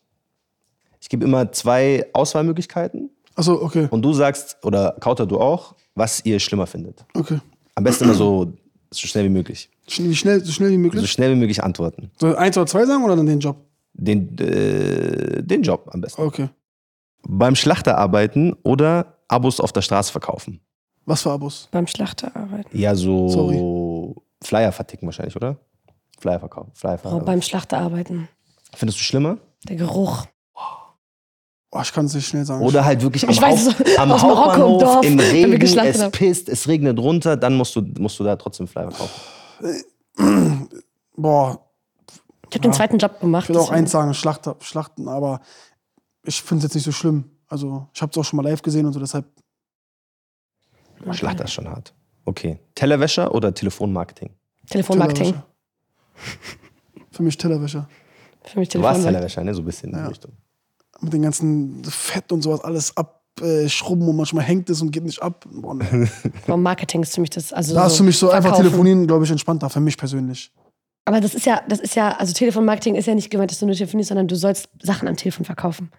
[1.01, 3.87] Ich gebe immer zwei Auswahlmöglichkeiten Achso, okay.
[3.91, 7.05] Und du sagst, oder Kauter, du auch, was ihr schlimmer findet.
[7.13, 7.39] Okay.
[7.75, 8.53] Am besten immer so,
[8.91, 9.69] so schnell wie möglich.
[9.87, 11.09] Sch- Wie schnell, so schnell wie So möglich.
[11.11, 12.11] schnell wie möglich antworten.
[12.19, 13.55] Soll ich eins oder zwei sagen oder dann den Job?
[13.93, 16.21] Den, äh, den Job am besten.
[16.21, 16.49] Okay.
[17.23, 20.59] Beim Schlachter arbeiten oder Abos auf der Straße verkaufen.
[21.05, 21.69] Was für Abos?
[21.71, 22.77] Beim Schlachter arbeiten.
[22.77, 24.13] Ja, so Sorry.
[24.43, 25.57] Flyer verticken wahrscheinlich, oder?
[26.19, 26.71] Flyer verkaufen.
[26.75, 27.25] Flyer Oh, verkaufen.
[27.25, 28.27] beim Schlachter arbeiten.
[28.75, 29.37] Findest du schlimmer?
[29.67, 30.25] Der Geruch.
[31.73, 32.61] Oh, ich kann es nicht schnell sagen.
[32.63, 35.17] Oder halt wirklich am, Ich weiß Haupt, es am aus Marokko im Hauptbahnhof Dorf, im
[35.17, 36.11] wenn wir Regen, es haben.
[36.11, 40.67] pisst, es regnet runter, dann musst du, musst du da trotzdem Flyer verkaufen.
[41.15, 41.65] Boah,
[42.49, 43.43] Ich habe den zweiten Job gemacht.
[43.45, 45.39] ich will auch eins sagen, Schlachter, Schlachten, aber
[46.23, 47.31] ich finde es jetzt nicht so schlimm.
[47.47, 49.25] Also, ich habe es auch schon mal live gesehen und so, deshalb
[51.11, 51.93] Schlachter ist schon hart.
[52.25, 52.59] Okay.
[52.75, 54.29] Tellerwäscher oder Telefonmarketing?
[54.69, 55.33] Telefonmarketing.
[55.33, 55.45] Tellerwäscher.
[57.11, 57.89] Für mich Tellerwäscher.
[58.43, 59.03] Für mich Du warst.
[59.03, 59.53] Tellerwäscher, ne?
[59.53, 60.07] So ein bisschen in die Ja.
[60.07, 60.31] Richtung.
[61.01, 65.21] Mit den ganzen Fett und sowas alles abschrubben und manchmal hängt es und geht nicht
[65.21, 65.45] ab.
[65.51, 66.07] Boah, nee.
[66.47, 67.51] Aber Marketing ist für mich das.
[67.51, 70.51] Also Da ist für mich so einfach telefonieren, glaube ich, entspannter, für mich persönlich.
[71.05, 73.65] Aber das ist ja, das ist ja, also Telefonmarketing ist ja nicht gemeint, dass du
[73.65, 75.91] nur telefonierst, sondern du sollst Sachen am Telefon verkaufen.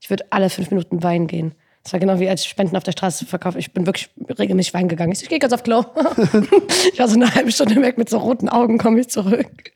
[0.00, 1.54] Ich würde alle fünf Minuten Wein gehen.
[1.82, 3.58] Das war genau wie als ich Spenden auf der Straße verkaufe.
[3.58, 5.12] Ich bin wirklich regelmäßig Wein gegangen.
[5.12, 5.84] Ich, so, ich gehe ganz auf Klo.
[6.92, 9.72] ich war so eine halbe Stunde weg mit so roten Augen, komme ich zurück.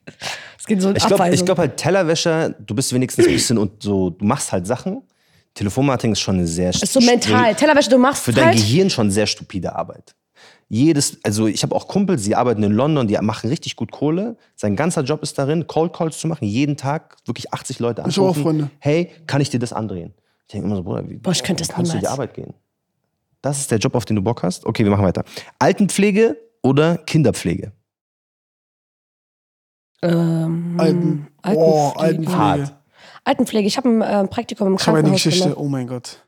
[0.59, 4.11] Es geht so Ich glaube glaub halt Tellerwäscher, du bist wenigstens ein bisschen und so,
[4.11, 5.03] du machst halt Sachen.
[5.55, 7.55] Telefonmarketing ist schon eine sehr ist so mental.
[7.55, 8.57] Tellerwäsche, du machst für dein halt.
[8.57, 10.15] Gehirn schon sehr stupide Arbeit.
[10.69, 14.37] Jedes, also ich habe auch Kumpels, die arbeiten in London, die machen richtig gut Kohle.
[14.55, 18.17] Sein ganzer Job ist darin, Cold Calls zu machen, jeden Tag wirklich 80 Leute Ich
[18.17, 18.43] hab auch anrufen.
[18.43, 18.71] Freunde.
[18.81, 20.13] Hey, kann ich dir das andrehen?
[20.49, 22.09] Ich denke immer so, Bruder, wie Boah, ich könnte das kannst du niemals.
[22.09, 22.55] die Arbeit gehen?
[23.43, 24.65] Das ist der Job, auf den du Bock hast?
[24.65, 25.25] Okay, wir machen weiter.
[25.59, 27.73] Altenpflege oder Kinderpflege?
[30.03, 31.57] Ähm, Alten, Altenpflege.
[31.57, 32.39] oh, Altenpflege.
[32.39, 32.75] Hart.
[33.25, 33.67] Altenpflege.
[33.67, 35.61] Ich habe ein äh, Praktikum im Ich habe eine Krankenhaus Geschichte, gemacht.
[35.61, 36.23] oh mein Gott.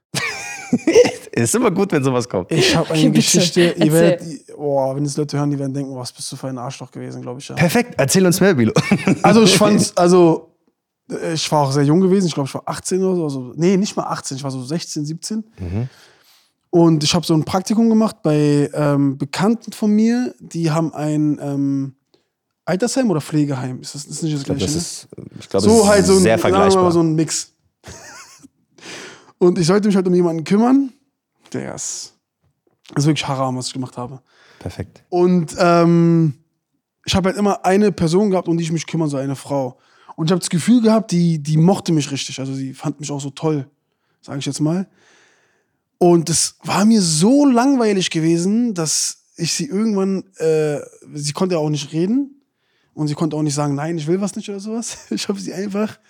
[1.33, 2.51] Ist immer gut, wenn sowas kommt.
[2.51, 3.11] Ich habe eine.
[3.13, 4.23] Geschichte, ihr werdet,
[4.57, 7.23] oh, wenn es Leute hören, die werden denken, was bist du für ein Arschloch gewesen,
[7.23, 7.55] glaube ich, ja.
[7.55, 8.73] Perfekt, erzähl uns mehr, Bilo.
[9.23, 10.48] Also ich fand's, also
[11.35, 13.25] ich war auch sehr jung gewesen, ich glaube, ich war 18 oder so.
[13.25, 15.45] Also, nee, nicht mal 18, ich war so 16, 17.
[16.71, 21.39] Und ich habe so ein Praktikum gemacht bei ähm, Bekannten von mir, die haben ein
[21.41, 21.95] ähm,
[22.67, 23.81] Altersheim oder Pflegeheim.
[23.81, 24.75] Ist das, ist nicht das Ich glaube, gleiche?
[24.75, 25.25] das ne?
[25.25, 26.93] ist, ich glaub, so halt so ein, sehr mal vergleichbar.
[26.93, 27.53] so ein Mix.
[29.39, 30.93] Und ich sollte mich halt um jemanden kümmern,
[31.53, 32.15] der ist,
[32.97, 34.21] ist wirklich haram, was ich gemacht habe.
[34.59, 35.05] Perfekt.
[35.09, 36.35] Und ähm,
[37.07, 39.79] ich habe halt immer eine Person gehabt, um die ich mich kümmern soll, eine Frau.
[40.19, 42.41] Und ich habe das Gefühl gehabt, die, die mochte mich richtig.
[42.41, 43.71] Also sie fand mich auch so toll,
[44.21, 44.89] sage ich jetzt mal.
[45.99, 50.81] Und es war mir so langweilig gewesen, dass ich sie irgendwann, äh,
[51.15, 52.43] sie konnte ja auch nicht reden
[52.95, 54.99] und sie konnte auch nicht sagen, nein, ich will was nicht oder sowas.
[55.11, 56.01] Ich habe sie einfach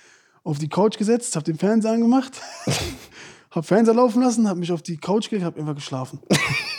[0.42, 2.40] auf die Couch gesetzt, habe den Fernseher angemacht,
[3.50, 6.18] habe Fernseher laufen lassen, habe mich auf die Couch gelegt, habe einfach geschlafen.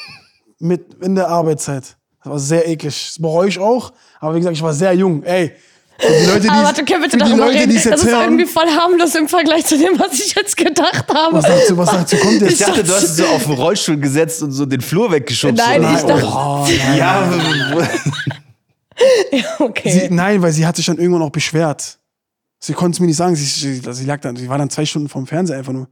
[0.57, 1.95] Mit in der Arbeitszeit.
[2.23, 3.11] Das war sehr eklig.
[3.13, 3.93] Das bereue ich auch.
[4.19, 5.21] Aber wie gesagt, ich war sehr jung.
[5.21, 5.53] Ey,
[6.01, 7.73] die Leute, die Aber warte, können bitte die darüber Leute, reden?
[7.75, 11.05] Das jetzt ist hören, irgendwie voll harmlos im Vergleich zu dem, was ich jetzt gedacht
[11.13, 11.35] habe.
[11.35, 12.61] was dazu, was dazu kommt Ich jetzt?
[12.61, 15.57] dachte, du hast so auf den Rollstuhl gesetzt und so den Flur weggeschubst.
[15.57, 15.93] Nein, oder?
[15.95, 16.65] ich dachte- Oh,
[16.97, 17.89] nein.
[19.31, 19.89] Ja, okay.
[19.91, 21.99] Sie, nein, weil sie hat sich dann irgendwann auch beschwert.
[22.59, 23.35] Sie konnte es mir nicht sagen.
[23.35, 25.87] Sie, sie, sie lag dann, sie war dann zwei Stunden vorm Fernseher einfach nur.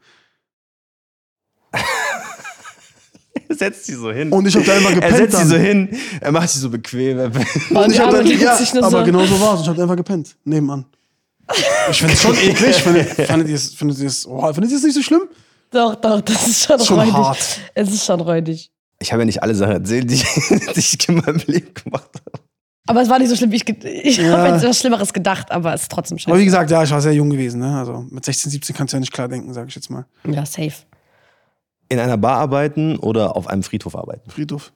[3.57, 4.31] setzt sie so hin.
[4.31, 5.47] Und ich hab da einfach Er gepennt setzt sie dann.
[5.49, 5.89] so hin,
[6.21, 7.19] er macht sie so bequem.
[7.19, 9.03] Und ich hab dann, ja, aber so.
[9.03, 9.61] genau so war es.
[9.61, 10.85] Ich hab einfach gepennt, nebenan.
[11.89, 12.75] Ich finde es schon eklig.
[12.75, 15.21] Findet, findet ihr es, findet oh, findet ihr es nicht so schlimm?
[15.71, 17.13] Doch, doch, das ist schon, Schon räudig.
[17.13, 17.59] hart.
[17.73, 18.71] Es ist schon räudig.
[18.99, 20.15] Ich habe ja nicht alle Sachen erzählt, die,
[20.75, 22.43] die ich in meinem Leben gemacht habe.
[22.89, 24.37] Aber es war nicht so schlimm, wie ich, ich Ja.
[24.37, 26.45] habe jetzt was Schlimmeres gedacht, aber es ist trotzdem Aber wie scheiße.
[26.45, 27.59] gesagt, ja, ich war sehr jung gewesen.
[27.59, 27.77] Ne?
[27.77, 30.05] Also mit 16, 17 kannst du ja nicht klar denken, sage ich jetzt mal.
[30.25, 30.71] Ja, safe.
[31.89, 34.29] In einer Bar arbeiten oder auf einem Friedhof arbeiten?
[34.29, 34.73] Friedhof.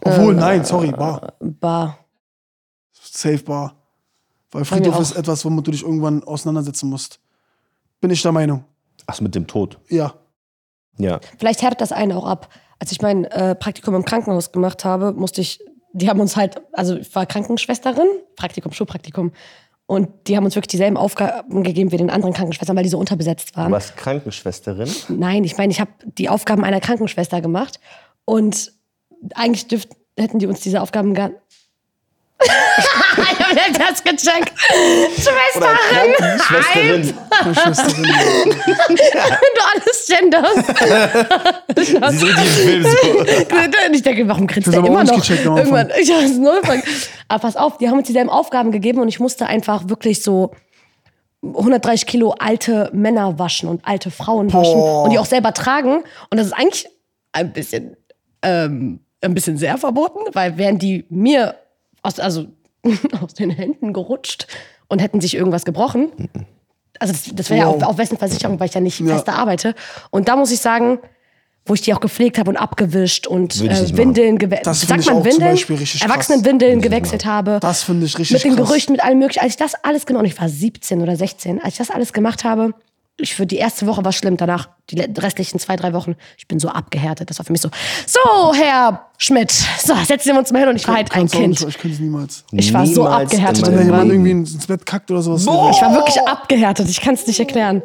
[0.00, 1.34] Obwohl, Äh, nein, sorry, Bar.
[1.40, 1.98] Bar.
[2.92, 3.76] Safe Bar.
[4.50, 7.20] Weil Friedhof ist etwas, womit du dich irgendwann auseinandersetzen musst.
[8.00, 8.64] Bin ich der Meinung.
[9.06, 9.78] Ach, mit dem Tod.
[9.88, 10.14] Ja.
[10.98, 11.20] Ja.
[11.38, 12.48] Vielleicht härtet das einen auch ab.
[12.78, 15.60] Als ich mein äh, Praktikum im Krankenhaus gemacht habe, musste ich,
[15.92, 18.06] die haben uns halt, also ich war Krankenschwesterin,
[18.36, 19.32] Praktikum, Schulpraktikum.
[19.86, 22.98] Und die haben uns wirklich dieselben Aufgaben gegeben wie den anderen Krankenschwestern, weil die so
[22.98, 23.72] unterbesetzt Du waren.
[23.72, 24.88] warst Krankenschwesterin.
[25.08, 27.78] Nein, ich meine, ich habe die Aufgaben einer Krankenschwester gemacht.
[28.24, 28.72] Und
[29.34, 31.30] eigentlich dürft, hätten die uns diese Aufgaben gar.
[32.44, 34.52] Ich habe nicht das gecheckt.
[35.16, 37.14] Schwesterin, Schwesterin.
[38.88, 38.96] wenn
[39.54, 40.66] du alles genderst.
[41.76, 42.88] Sie ist richtig im Film so.
[43.92, 45.16] Ich denke, warum hab ich aber immer noch?
[45.16, 45.44] gecheckt.
[45.44, 46.60] Irgendwann, ich hab's null
[47.28, 50.52] Aber pass auf, die haben uns dieselben Aufgaben gegeben und ich musste einfach wirklich so
[51.42, 55.04] 130 Kilo alte Männer waschen und alte Frauen waschen Boah.
[55.04, 56.04] und die auch selber tragen.
[56.30, 56.88] Und das ist eigentlich
[57.32, 57.96] ein bisschen,
[58.42, 61.56] ähm, ein bisschen sehr verboten, weil wären die mir
[62.02, 62.46] aus, also
[63.22, 64.46] aus den Händen gerutscht
[64.88, 66.08] und hätten sich irgendwas gebrochen.
[66.98, 67.76] Also das, das wäre ja Wow.
[67.76, 69.14] auf, auf wessen Versicherung, weil ich ja nicht Ja.
[69.14, 69.74] fest arbeite.
[70.10, 70.98] Und da muss ich sagen,
[71.64, 73.96] wo ich die auch gepflegt habe und abgewischt und äh.
[73.96, 74.74] Windeln gewechselt.
[74.76, 75.56] Sagt man Windeln?
[75.56, 76.02] Krass.
[76.02, 77.58] Erwachsenenwindeln gewechselt habe.
[77.60, 78.68] Das finde ich richtig Mit den krass.
[78.68, 79.40] Gerüchten, mit allem möglichen.
[79.40, 82.12] Als ich das alles gemacht, und ich war 17 oder 16, als ich das alles
[82.12, 82.74] gemacht habe,
[83.18, 86.58] ich für die erste Woche war schlimm, danach die restlichen zwei, drei Wochen, ich bin
[86.58, 87.30] so abgehärtet.
[87.30, 87.68] Das war für mich so,
[88.06, 91.60] so, Herr Schmidt, so, setzen wir uns mal hin und ich war halt ein Kind.
[91.60, 92.44] nicht, Ich könnte es niemals.
[92.50, 95.42] Ich war so Niemals abgehärtet in Wenn jemand irgendwie ins Bett kackt oder sowas.
[95.42, 97.82] Ich war wirklich abgehärtet, ich kann es nicht erklären.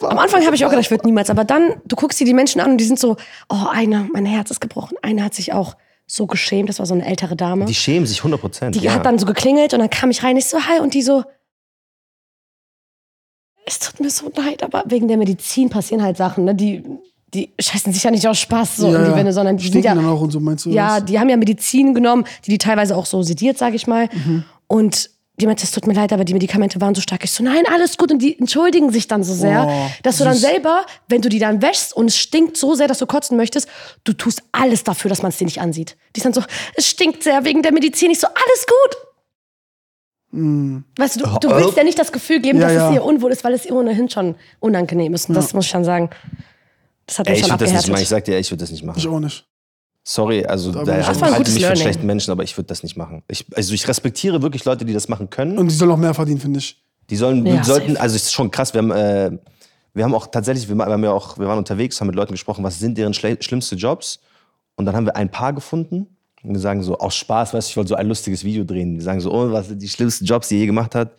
[0.00, 2.34] Am Anfang habe ich auch gedacht, ich würde niemals, aber dann, du guckst dir die
[2.34, 3.16] Menschen an und die sind so,
[3.48, 4.96] oh, einer, mein Herz ist gebrochen.
[5.02, 7.64] Einer hat sich auch so geschämt, das war so eine ältere Dame.
[7.64, 8.74] Die schämen sich 100 Prozent.
[8.74, 8.92] Die ja.
[8.92, 11.24] hat dann so geklingelt und dann kam ich rein, ich so, hi, und die so,
[13.72, 16.54] es tut mir so leid, aber wegen der Medizin passieren halt Sachen, ne?
[16.54, 16.82] Die,
[17.34, 19.86] die scheißen sich ja nicht aus Spaß so in die Wände, sondern die sind Stinken
[19.86, 20.70] ja, dann auch und so, meinst du?
[20.70, 21.06] ja, das?
[21.06, 24.08] die haben ja Medizin genommen, die die teilweise auch so sediert, sage ich mal.
[24.12, 24.44] Mhm.
[24.66, 27.24] Und die meinte, es tut mir leid, aber die Medikamente waren so stark.
[27.24, 28.12] Ich so, nein, alles gut.
[28.12, 31.38] Und die entschuldigen sich dann so sehr, Oh, dass du dann selber, wenn du die
[31.38, 33.66] dann wäschst und es stinkt so sehr, dass du kotzen möchtest,
[34.04, 35.96] du tust alles dafür, dass man es dir nicht ansieht.
[36.14, 36.42] Die ist dann so,
[36.76, 38.10] es stinkt sehr wegen der Medizin.
[38.10, 39.11] Ich so, alles gut.
[40.32, 42.88] Weißt du, du, du willst ja nicht das Gefühl geben, Ja, dass ja.
[42.88, 45.28] es ihr unwohl ist, weil es ihr ohnehin schon unangenehm ist.
[45.28, 46.08] Und das muss ich schon sagen.
[47.06, 47.92] Das hat Ey, mich ich schon würde das nicht abgehärtet.
[47.92, 48.02] machen.
[48.02, 48.98] Ich sag dir, ich würde das nicht machen.
[48.98, 49.46] Ich auch nicht.
[50.04, 51.82] Sorry, also da das halte mich für Learning.
[51.82, 53.22] schlechten Menschen, aber ich würde das nicht machen.
[53.28, 55.58] Ich, also ich respektiere wirklich Leute, die das machen können.
[55.58, 56.82] Und die soll auch mehr verdienen, finde ich.
[57.10, 58.00] Die sollen, Ja, die sollten, safe.
[58.00, 59.30] also es ist schon krass, wir haben, äh,
[59.94, 62.64] wir haben auch tatsächlich, wir, haben ja auch, wir waren unterwegs, haben mit Leuten gesprochen,
[62.64, 64.18] was sind deren schlimmste Jobs?
[64.76, 67.70] Und dann haben wir ein Paar gefunden und wir sagen so, aus Spaß, weißt du,
[67.70, 68.96] ich wollte so ein lustiges Video drehen.
[68.96, 71.14] Wir sagen so, oh, was sind die schlimmsten Jobs, die ihr je gemacht hat?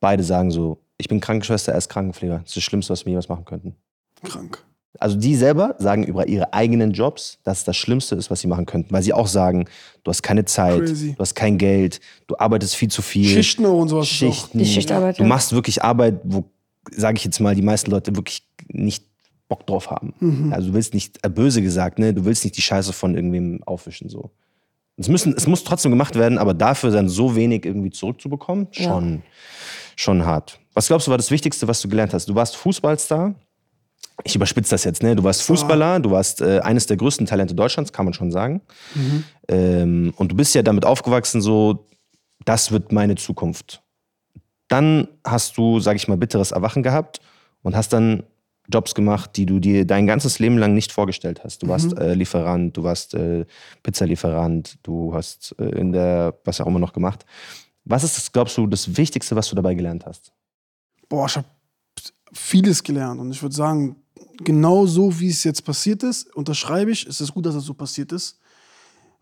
[0.00, 2.38] Beide sagen so, ich bin Krankenschwester, er ist Krankenpfleger.
[2.38, 3.74] Das ist das Schlimmste, was wir jemals machen könnten.
[4.22, 4.64] Krank.
[5.00, 8.46] Also die selber sagen über ihre eigenen Jobs, dass es das Schlimmste ist, was sie
[8.46, 8.92] machen könnten.
[8.92, 9.66] Weil sie auch sagen,
[10.04, 11.14] du hast keine Zeit, Crazy.
[11.14, 13.28] du hast kein Geld, du arbeitest viel zu viel.
[13.28, 14.06] Schichten und sowas.
[14.06, 14.58] Schichten.
[14.58, 16.44] Die Schichtarbeit, Du machst wirklich Arbeit, wo,
[16.92, 19.04] sage ich jetzt mal, die meisten Leute wirklich nicht
[19.48, 20.14] Bock drauf haben.
[20.20, 20.52] Mhm.
[20.52, 23.62] Also du willst nicht, äh, böse gesagt, ne, du willst nicht die Scheiße von irgendwem
[23.64, 24.30] aufwischen so.
[24.96, 29.22] Es, müssen, es muss trotzdem gemacht werden, aber dafür dann so wenig irgendwie zurückzubekommen, schon,
[29.96, 30.60] schon hart.
[30.72, 32.28] Was glaubst du, war das Wichtigste, was du gelernt hast?
[32.28, 33.34] Du warst Fußballstar.
[34.22, 35.16] Ich überspitze das jetzt, ne?
[35.16, 38.60] Du warst Fußballer, du warst äh, eines der größten Talente Deutschlands, kann man schon sagen.
[39.48, 41.88] Ähm, und du bist ja damit aufgewachsen, so,
[42.44, 43.82] das wird meine Zukunft.
[44.68, 47.20] Dann hast du, sag ich mal, bitteres Erwachen gehabt
[47.62, 48.22] und hast dann
[48.72, 51.62] Jobs gemacht, die du dir dein ganzes Leben lang nicht vorgestellt hast.
[51.62, 53.44] Du warst äh, Lieferant, du warst äh,
[53.82, 57.26] Pizzalieferant, du hast äh, in der, was auch immer noch gemacht.
[57.84, 60.32] Was ist, das, glaubst du, das Wichtigste, was du dabei gelernt hast?
[61.08, 61.46] Boah, ich habe
[62.32, 63.20] vieles gelernt.
[63.20, 63.96] Und ich würde sagen,
[64.38, 67.74] genau so, wie es jetzt passiert ist, unterschreibe ich, ist es gut, dass es so
[67.74, 68.40] passiert ist.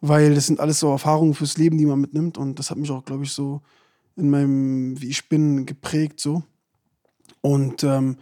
[0.01, 2.39] Weil das sind alles so Erfahrungen fürs Leben, die man mitnimmt.
[2.39, 3.61] Und das hat mich auch, glaube ich, so
[4.17, 6.21] in meinem, wie ich bin, geprägt.
[6.21, 6.43] so.
[7.41, 8.17] Und ähm,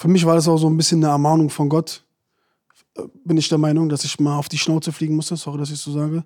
[0.00, 2.02] für mich war das auch so ein bisschen eine Ermahnung von Gott.
[2.96, 5.70] Äh, Bin ich der Meinung, dass ich mal auf die Schnauze fliegen musste, sorry, dass
[5.70, 6.24] ich so sage.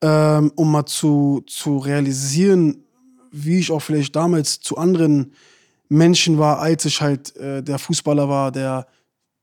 [0.00, 2.84] Ähm, um mal zu, zu realisieren,
[3.30, 5.34] wie ich auch vielleicht damals zu anderen
[5.90, 8.86] Menschen war, als ich halt äh, der Fußballer war, der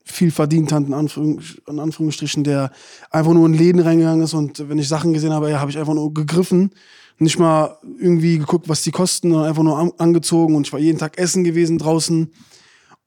[0.04, 2.72] viel verdient hat, in, Anführung, in Anführungsstrichen, der
[3.12, 5.78] einfach nur in Läden reingegangen ist und wenn ich Sachen gesehen habe, ja, habe ich
[5.78, 6.72] einfach nur gegriffen,
[7.20, 10.80] nicht mal irgendwie geguckt, was die kosten, sondern einfach nur an, angezogen und ich war
[10.80, 12.32] jeden Tag essen gewesen draußen.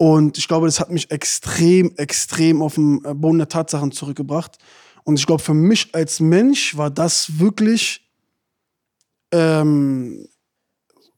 [0.03, 4.59] Und ich glaube, das hat mich extrem, extrem auf den Boden der Tatsachen zurückgebracht.
[5.05, 8.11] Und ich glaube, für mich als Mensch war das wirklich
[9.31, 10.27] ähm,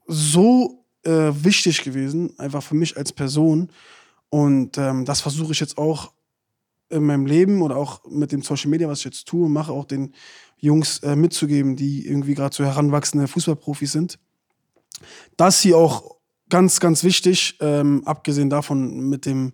[0.07, 3.71] so äh, wichtig gewesen, einfach für mich als Person.
[4.29, 6.13] Und ähm, das versuche ich jetzt auch
[6.91, 9.87] in meinem Leben oder auch mit dem Social Media, was ich jetzt tue, mache, auch
[9.87, 10.15] den
[10.59, 14.19] Jungs äh, mitzugeben, die irgendwie gerade so heranwachsende Fußballprofis sind.
[15.39, 16.15] Das hier auch
[16.51, 19.53] ganz, ganz wichtig, ähm, abgesehen davon mit dem,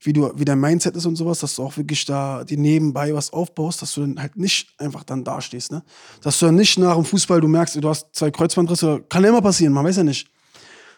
[0.00, 3.14] wie, du, wie dein Mindset ist und sowas, dass du auch wirklich da dir nebenbei
[3.14, 5.70] was aufbaust, dass du dann halt nicht einfach dann dastehst.
[5.70, 5.82] Ne?
[6.22, 9.30] Dass du dann nicht nach dem Fußball, du merkst, du hast zwei Kreuzbandrisse, kann ja
[9.30, 10.28] immer passieren, man weiß ja nicht.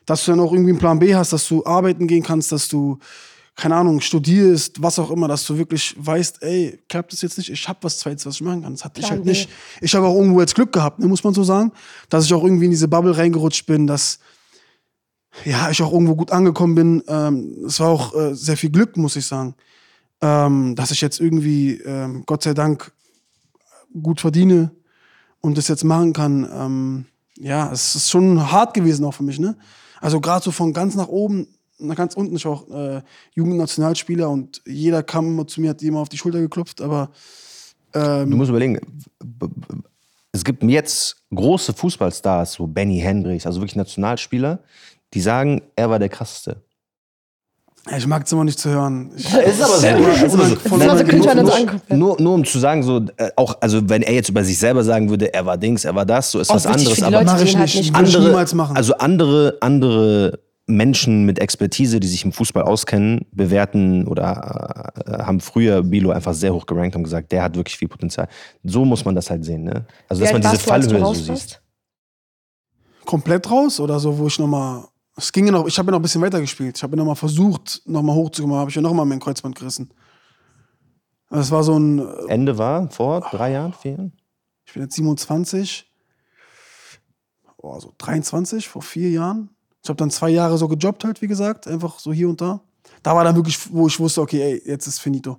[0.06, 2.68] Dass du dann auch irgendwie einen Plan B hast, dass du arbeiten gehen kannst, dass
[2.68, 2.98] du,
[3.56, 7.50] keine Ahnung, studierst, was auch immer, dass du wirklich weißt, ey, klappt das jetzt nicht,
[7.50, 8.72] ich habe was Zweites, was ich machen kann.
[8.72, 9.30] Das hatte ich Plan halt B.
[9.30, 9.48] nicht.
[9.80, 11.72] Ich habe auch irgendwo jetzt Glück gehabt, ne, muss man so sagen,
[12.08, 14.18] dass ich auch irgendwie in diese Bubble reingerutscht bin, dass
[15.44, 17.02] ja, ich auch irgendwo gut angekommen bin.
[17.08, 19.54] Ähm, es war auch äh, sehr viel Glück, muss ich sagen,
[20.20, 22.92] ähm, dass ich jetzt irgendwie, ähm, Gott sei Dank,
[24.02, 24.70] gut verdiene
[25.40, 26.48] und das jetzt machen kann.
[26.52, 27.06] Ähm,
[27.38, 29.56] ja, es ist schon hart gewesen auch für mich, ne?
[30.00, 32.36] Also gerade so von ganz nach oben nach ganz unten.
[32.36, 33.02] Ich war auch äh,
[33.34, 37.10] Jugendnationalspieler und jeder kam immer zu mir, hat immer auf die Schulter geklopft, aber
[38.24, 38.80] Du musst überlegen,
[40.32, 44.58] es gibt jetzt große Fußballstars, so Benny Hendricks, also wirklich Nationalspieler,
[45.14, 46.56] die sagen, er war der krasseste.
[47.96, 49.12] ich mag es immer nicht zu hören.
[49.16, 49.86] Ich, ist aber so.
[49.86, 51.04] Ist aber
[51.88, 51.96] er.
[51.96, 54.82] Nur, nur um zu sagen, so, äh, auch, also wenn er jetzt über sich selber
[54.82, 57.02] sagen würde, er war Dings, er war das, so ist Auch was anderes.
[57.02, 57.76] aber Leute, Mach ich halt nicht.
[57.76, 58.76] nicht Würde ich andere, niemals machen.
[58.76, 65.40] Also andere, andere Menschen mit Expertise, die sich im Fußball auskennen, bewerten oder äh, haben
[65.40, 68.28] früher Bilo einfach sehr hoch gerankt und gesagt, der hat wirklich viel Potenzial.
[68.64, 69.84] So muss man das halt sehen, ne?
[70.08, 71.60] Also dass Wie man diese Fallhöhe so warst?
[73.04, 74.84] komplett raus oder so, wo ich nochmal.
[75.16, 76.76] Es ging ja noch, ich habe ja noch ein bisschen weiter gespielt.
[76.76, 79.90] Ich habe ja nochmal versucht, nochmal hochzukommen, habe ich ja nochmal mein Kreuzband gerissen.
[81.28, 84.12] Also Es war so ein, äh, Ende war vor drei Jahren, vier Jahren?
[84.66, 85.92] ich bin jetzt 27,
[87.58, 89.50] oh, so 23, vor vier Jahren.
[89.82, 92.60] Ich habe dann zwei Jahre so gejobbt halt, wie gesagt, einfach so hier und da.
[93.02, 95.38] Da war dann wirklich, wo ich wusste, okay, ey, jetzt ist finito.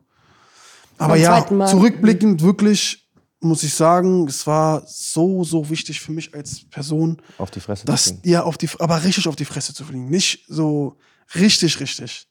[0.98, 1.68] Aber ja, Mal.
[1.68, 3.05] zurückblickend wirklich
[3.46, 7.86] muss ich sagen, es war so, so wichtig für mich als Person, Auf die Fresse.
[7.86, 10.10] das, zu ja, auf die, aber richtig auf die Fresse zu fliegen.
[10.10, 10.98] Nicht so
[11.36, 12.28] richtig, richtig.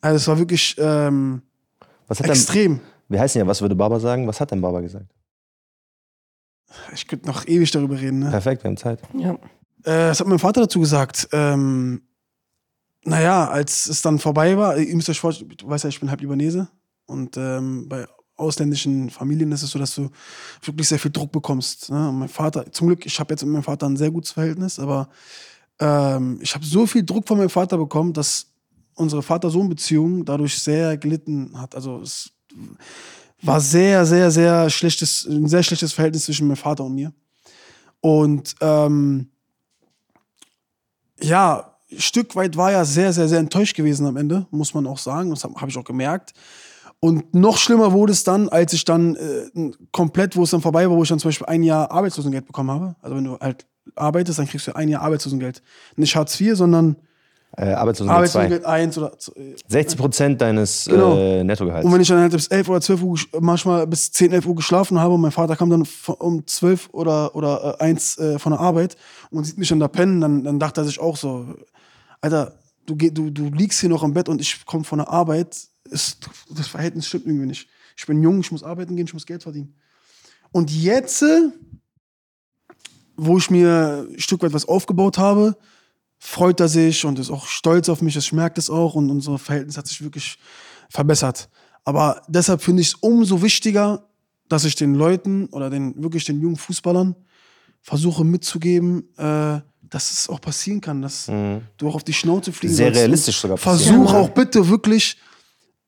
[0.00, 1.42] Also es war wirklich ähm,
[2.06, 2.80] Was hat denn, extrem.
[3.08, 4.26] wir heißen ja, was würde Baba sagen?
[4.26, 5.06] Was hat denn Baba gesagt?
[6.92, 8.18] Ich könnte noch ewig darüber reden.
[8.20, 8.30] Ne?
[8.30, 9.00] Perfekt, wir haben Zeit.
[9.14, 9.32] Ja.
[9.32, 9.38] Äh,
[10.08, 11.28] das hat mein Vater dazu gesagt.
[11.32, 12.02] Ähm,
[13.04, 16.10] naja, als es dann vorbei war, ihr müsst euch vorstellen, du weißt ja, ich bin
[16.10, 16.68] halb Libanese.
[17.06, 18.06] Und ähm, bei
[18.38, 20.08] ausländischen Familien ist es so, dass du
[20.62, 21.90] wirklich sehr viel Druck bekommst.
[21.90, 22.10] Ne?
[22.12, 25.08] Mein Vater, zum Glück, ich habe jetzt mit meinem Vater ein sehr gutes Verhältnis, aber
[25.80, 28.46] ähm, ich habe so viel Druck von meinem Vater bekommen, dass
[28.94, 31.74] unsere Vater-Sohn-Beziehung dadurch sehr gelitten hat.
[31.74, 32.30] Also es
[33.42, 37.12] war sehr, sehr, sehr schlechtes, ein sehr schlechtes Verhältnis zwischen meinem Vater und mir.
[38.00, 39.30] Und ähm,
[41.20, 44.98] ja, Stück weit war er sehr, sehr, sehr enttäuscht gewesen am Ende, muss man auch
[44.98, 45.30] sagen.
[45.30, 46.34] Das habe hab ich auch gemerkt.
[47.00, 50.88] Und noch schlimmer wurde es dann, als ich dann äh, komplett, wo es dann vorbei
[50.90, 52.96] war, wo ich dann zum Beispiel ein Jahr Arbeitslosengeld bekommen habe.
[53.02, 55.62] Also wenn du halt arbeitest, dann kriegst du ein Jahr Arbeitslosengeld.
[55.96, 56.96] Nicht Hartz IV, sondern
[57.56, 58.40] Äh, Arbeitslosengeld 2.
[58.40, 61.16] Arbeitslosengeld 1 oder äh, 60 Prozent deines Genau.
[61.16, 61.86] äh, Nettogehalts.
[61.86, 64.46] Und wenn ich dann halt bis 11 oder 12 Uhr, gesch- manchmal bis 10, 11
[64.46, 65.86] Uhr geschlafen habe und mein Vater kam dann
[66.18, 68.96] um 12 oder, oder äh, 1 äh, von der Arbeit
[69.30, 71.46] und sieht mich dann da pennen, dann, dann dachte er sich auch so,
[72.20, 72.52] Alter,
[72.88, 76.28] du, du, du liegst hier noch im Bett und ich komme von der Arbeit, ist,
[76.50, 77.68] das Verhältnis stimmt irgendwie nicht.
[77.96, 79.74] Ich bin jung, ich muss arbeiten gehen, ich muss Geld verdienen.
[80.52, 81.50] Und jetzt, äh,
[83.16, 85.56] wo ich mir ein Stück weit was aufgebaut habe,
[86.18, 88.16] freut er sich und ist auch stolz auf mich.
[88.16, 90.38] Ich merke das auch und unser Verhältnis hat sich wirklich
[90.88, 91.48] verbessert.
[91.84, 94.08] Aber deshalb finde ich es umso wichtiger,
[94.48, 97.14] dass ich den Leuten oder den wirklich den jungen Fußballern
[97.82, 102.72] versuche mitzugeben, äh, dass es auch passieren kann, dass du auch auf die Schnauze fliegen
[102.72, 102.76] Mhm.
[102.76, 103.00] Sehr sollst.
[103.00, 103.96] realistisch sogar passieren.
[104.04, 104.20] Versuch Ja.
[104.20, 105.16] auch bitte wirklich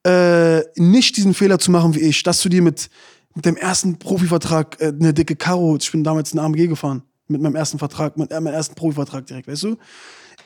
[0.06, 2.88] äh, nicht diesen Fehler zu machen wie ich, dass du dir mit,
[3.34, 7.42] mit dem ersten Profivertrag äh, eine dicke Karo, ich bin damals in AMG gefahren, mit
[7.42, 9.76] meinem ersten Vertrag, mit äh, meinem ersten Profivertrag direkt, weißt du?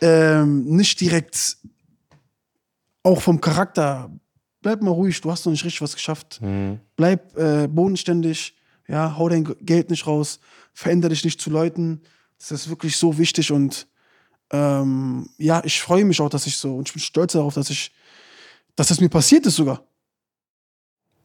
[0.00, 1.56] Ähm, nicht direkt
[3.04, 4.10] auch vom Charakter,
[4.60, 6.40] bleib mal ruhig, du hast noch nicht richtig was geschafft.
[6.96, 8.56] Bleib äh, bodenständig,
[8.88, 10.40] ja, hau dein Geld nicht raus,
[10.72, 12.00] veränder dich nicht zu Leuten.
[12.38, 13.86] Das ist wirklich so wichtig und
[14.50, 17.70] ähm, ja, ich freue mich auch, dass ich so und ich bin stolz darauf, dass
[17.70, 17.92] ich,
[18.76, 19.82] dass das mir passiert ist sogar.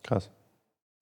[0.04, 0.30] Krass.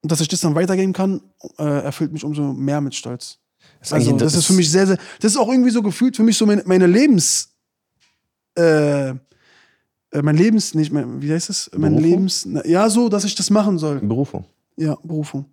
[0.02, 1.22] Und dass ich das dann weitergeben kann,
[1.58, 3.40] äh, erfüllt mich umso mehr mit Stolz.
[3.80, 6.16] Das ist Also, das ist für mich sehr, sehr, das ist auch irgendwie so gefühlt
[6.16, 7.50] für mich so meine, meine Lebens,
[8.58, 9.16] äh, äh,
[10.22, 11.70] mein Lebens, nicht, mein, wie heißt es?
[11.74, 12.10] Mein Berufung?
[12.10, 14.00] Lebens, ja, so, dass ich das machen soll.
[14.00, 14.46] Berufung.
[14.76, 15.46] Ja, Berufung.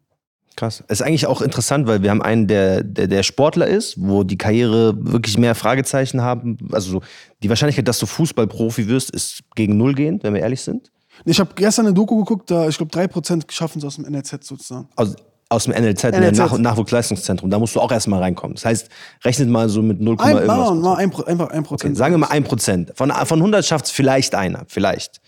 [0.57, 0.85] Krass.
[0.89, 4.39] Ist eigentlich auch interessant, weil wir haben einen, der, der, der Sportler ist, wo die
[4.39, 6.59] Karriere wirklich mehr Fragezeichen haben.
[6.71, 7.01] Also so,
[7.43, 10.93] die Wahrscheinlichkeit, dass du Fußballprofi wirst, ist gegen null gehend, wenn wir ehrlich sind.
[11.25, 14.45] Ich habe gestern eine Doku geguckt, da, ich glaube, 3% schaffen es aus dem NLZ
[14.45, 14.89] sozusagen.
[14.97, 15.15] Aus,
[15.49, 16.39] aus dem NLZ, NLZ.
[16.39, 17.51] Nach Nachwuchsleistungszentrum.
[17.51, 18.55] Da musst du auch erstmal reinkommen.
[18.55, 18.89] Das heißt,
[19.25, 20.57] rechnet mal so mit 0, Ein, irgendwas.
[20.57, 21.73] mal, mal ein, einfach 1%.
[21.73, 22.95] Okay, sagen wir mal 1%.
[22.95, 25.21] Von, von 100 schafft es vielleicht einer, vielleicht.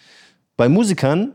[0.57, 1.33] Bei Musikern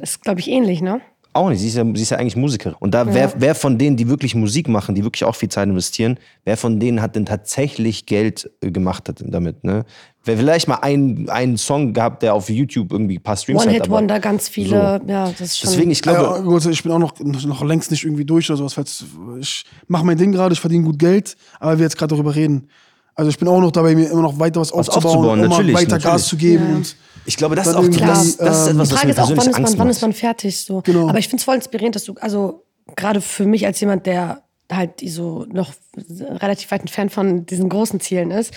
[0.00, 1.00] Ist, glaube ich, ähnlich, ne?
[1.32, 1.60] Auch nicht.
[1.60, 2.74] Sie ist ja, sie ist ja eigentlich Musikerin.
[2.80, 5.68] Und da, wer, wer von denen, die wirklich Musik machen, die wirklich auch viel Zeit
[5.68, 9.84] investieren, wer von denen hat denn tatsächlich Geld äh, gemacht hat damit, ne?
[10.24, 13.68] Wer vielleicht mal einen, einen Song gehabt, der auf YouTube irgendwie ein paar Streams hat.
[13.68, 15.00] aber- One-Hit-Wonder, ganz viele.
[15.06, 15.70] Ja, das ist schon.
[15.70, 18.58] Deswegen, ich Ja, glaube, gut, ich bin auch noch, noch längst nicht irgendwie durch oder
[18.58, 18.74] sowas.
[18.74, 19.04] falls-
[19.40, 22.68] Ich mache mein Ding gerade, ich verdiene gut Geld, aber wir jetzt gerade darüber reden.
[23.14, 25.74] Also ich bin auch noch dabei, mir immer noch weiter was, aufzubauen, aufzubauen, immer natürlich,
[25.74, 26.04] weiter natürlich.
[26.04, 26.64] Gas zu geben.
[26.70, 26.76] Ja.
[26.76, 26.96] Und
[27.30, 29.18] ich glaube, das ist auch das, das ist ähm, etwas, Die was Frage mir ist
[29.20, 30.58] auch, wann ist, man, wann ist man fertig?
[30.58, 30.80] So.
[30.82, 31.08] Genau.
[31.08, 32.64] Aber ich finde es voll inspirierend, dass du, also
[32.96, 38.00] gerade für mich als jemand, der halt so noch relativ weit entfernt von diesen großen
[38.00, 38.52] Zielen ist.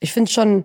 [0.00, 0.64] Ich finde es schon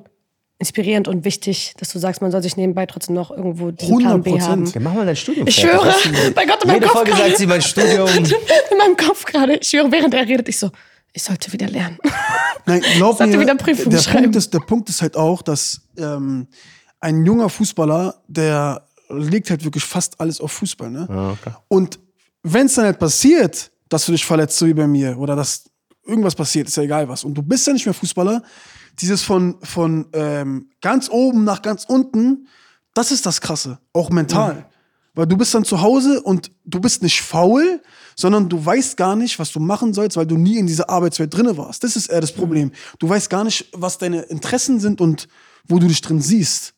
[0.59, 4.21] inspirierend und wichtig, dass du sagst, man soll sich nebenbei trotzdem noch irgendwo diesen Plan
[4.21, 4.41] B 100%.
[4.41, 4.65] haben.
[4.65, 7.15] Ja, mach mal dein Studium Ich schwöre, Was bei Gott, in meinem Jede Kopf Folge
[7.15, 8.07] sagt sie, mein Studium.
[8.71, 10.69] In meinem Kopf gerade, ich schwöre, während er redet, ich so,
[11.13, 11.97] ich sollte wieder lernen.
[12.65, 14.23] Nein, glaub Sollte mir, wieder Prüfung der, schreiben.
[14.23, 16.47] Punkt ist, der Punkt ist halt auch, dass ähm,
[17.03, 20.89] ein junger Fußballer, der legt halt wirklich fast alles auf Fußball.
[20.89, 21.03] Ne?
[21.09, 21.53] okay.
[21.67, 21.99] Und
[22.43, 25.65] wenn es dann halt passiert, dass du dich verletzt, so wie bei mir, oder dass
[26.05, 28.41] irgendwas passiert, ist ja egal was, und du bist ja nicht mehr Fußballer,
[28.99, 32.47] dieses von, von ähm, ganz oben nach ganz unten,
[32.93, 34.65] das ist das Krasse, auch mental.
[35.15, 37.81] Weil du bist dann zu Hause und du bist nicht faul,
[38.15, 41.35] sondern du weißt gar nicht, was du machen sollst, weil du nie in dieser Arbeitswelt
[41.35, 41.83] drinne warst.
[41.83, 42.71] Das ist eher das Problem.
[42.97, 45.27] Du weißt gar nicht, was deine Interessen sind und
[45.67, 46.73] wo du dich drin siehst.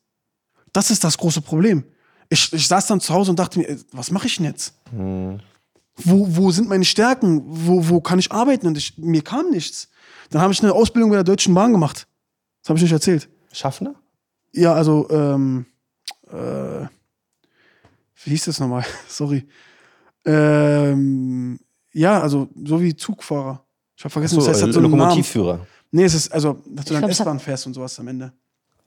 [0.76, 1.86] Das ist das große Problem.
[2.28, 4.74] Ich, ich saß dann zu Hause und dachte mir, was mache ich denn jetzt?
[4.92, 7.44] Wo, wo sind meine Stärken?
[7.46, 8.68] Wo, wo kann ich arbeiten?
[8.68, 9.88] Und ich, mir kam nichts.
[10.32, 12.08] Dann habe ich eine Ausbildung bei der Deutschen Bahn gemacht.
[12.62, 13.30] Das habe ich nicht erzählt.
[13.54, 13.96] Schaffner?
[14.52, 15.66] Ja, also, ähm,
[16.28, 16.88] äh,
[18.26, 18.84] wie hieß das nochmal?
[19.08, 19.48] Sorry.
[20.26, 21.58] Ähm,
[21.94, 23.64] ja, also, so wie Zugfahrer.
[23.96, 25.00] Ich habe vergessen, So, das heißt, äh, hat so einen Namen.
[25.00, 25.66] Lokomotivführer.
[25.92, 28.34] Nee, es ist, also, dass du dann S-Bahn fährst und sowas am Ende.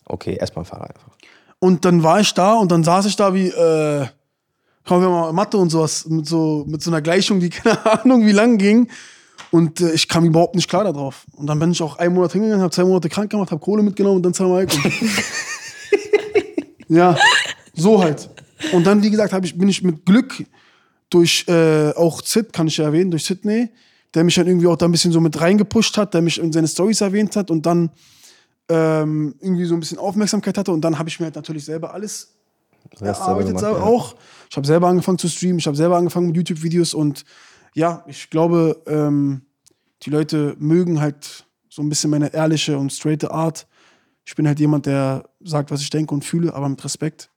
[0.05, 1.16] Okay, S-Bahn-Fahrer einfach.
[1.61, 4.06] Und dann war ich da und dann saß ich da wie, äh,
[4.84, 8.26] haben wir mal Mathe und sowas, mit so, mit so einer Gleichung, die keine Ahnung
[8.26, 8.88] wie lang ging.
[9.50, 11.24] Und äh, ich kam überhaupt nicht klar darauf.
[11.36, 13.82] Und dann bin ich auch einen Monat hingegangen, habe zwei Monate krank gemacht, habe Kohle
[13.82, 14.92] mitgenommen und dann zweimal gekommen.
[16.88, 17.16] ja,
[17.74, 18.28] so halt.
[18.72, 20.44] Und dann, wie gesagt, ich, bin ich mit Glück
[21.11, 23.70] durch äh, auch Sid, kann ich ja erwähnen, durch Sydney,
[24.14, 26.52] der mich dann irgendwie auch da ein bisschen so mit reingepusht hat, der mich in
[26.52, 27.90] seine Stories erwähnt hat und dann
[28.68, 30.72] ähm, irgendwie so ein bisschen Aufmerksamkeit hatte.
[30.72, 32.34] Und dann habe ich mir halt natürlich selber alles
[32.92, 33.84] Rest selber erarbeitet gemacht, selber ja.
[33.84, 34.14] auch.
[34.50, 37.24] Ich habe selber angefangen zu streamen, ich habe selber angefangen mit YouTube-Videos und
[37.74, 39.42] ja, ich glaube, ähm,
[40.02, 43.66] die Leute mögen halt so ein bisschen meine ehrliche und straighte Art.
[44.24, 47.30] Ich bin halt jemand, der sagt, was ich denke und fühle, aber mit Respekt.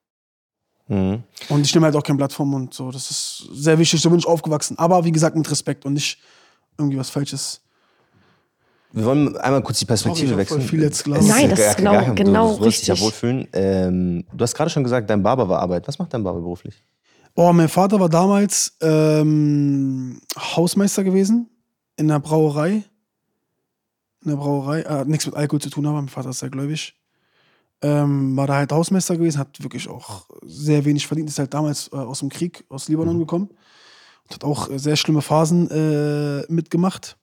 [0.88, 1.24] Mhm.
[1.50, 2.74] Und ich nehme halt auch kein Blatt vom Mund.
[2.74, 4.78] So, das ist sehr wichtig, so bin ich aufgewachsen.
[4.78, 6.20] Aber wie gesagt, mit Respekt und nicht
[6.78, 7.62] irgendwie was Falsches.
[8.94, 10.62] Wir wollen einmal kurz die Perspektive Sorry, wechseln.
[10.62, 11.22] viel jetzt Nein,
[11.52, 13.06] ist das ist genau- gar genau du, du wirst dich ja richtig.
[13.06, 13.48] wohlfühlen.
[13.54, 15.88] Ähm, du hast gerade schon gesagt, dein Barber war Arbeit.
[15.88, 16.84] Was macht dein Barber beruflich?
[17.36, 21.50] Oh, mein Vater war damals ähm, Hausmeister gewesen
[21.96, 22.84] in der Brauerei.
[24.24, 24.82] In der Brauerei.
[24.82, 26.94] Äh, hat nichts mit Alkohol zu tun, aber mein Vater ist sehr gläubig.
[27.82, 31.30] Ähm, war da halt Hausmeister gewesen, hat wirklich auch sehr wenig verdient.
[31.30, 33.48] Ist halt damals äh, aus dem Krieg, aus Libanon gekommen.
[34.26, 37.18] Und hat auch äh, sehr schlimme Phasen äh, mitgemacht.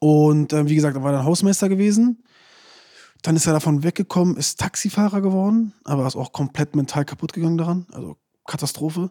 [0.00, 2.24] Und ähm, wie gesagt, er war dann Hausmeister gewesen.
[3.22, 7.58] Dann ist er davon weggekommen, ist Taxifahrer geworden, aber ist auch komplett mental kaputt gegangen
[7.58, 7.86] daran.
[7.92, 9.10] Also Katastrophe.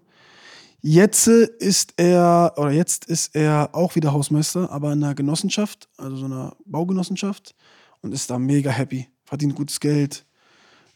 [0.81, 5.89] Jetzt äh, ist er, oder jetzt ist er auch wieder Hausmeister, aber in einer Genossenschaft,
[5.97, 7.55] also so einer Baugenossenschaft
[8.01, 10.25] und ist da mega happy, verdient gutes Geld,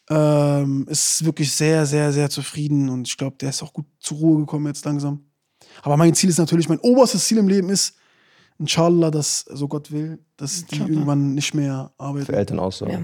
[0.10, 4.18] ähm, ist wirklich sehr, sehr, sehr zufrieden und ich glaube, der ist auch gut zur
[4.18, 5.26] Ruhe gekommen jetzt langsam.
[5.82, 7.96] Aber mein Ziel ist natürlich, mein oberstes Ziel im Leben ist,
[8.60, 10.90] inshallah, dass, so Gott will, dass die Inshallah.
[10.94, 12.26] irgendwann nicht mehr arbeiten.
[12.26, 12.88] Für Eltern auch so.
[12.88, 13.00] Ja.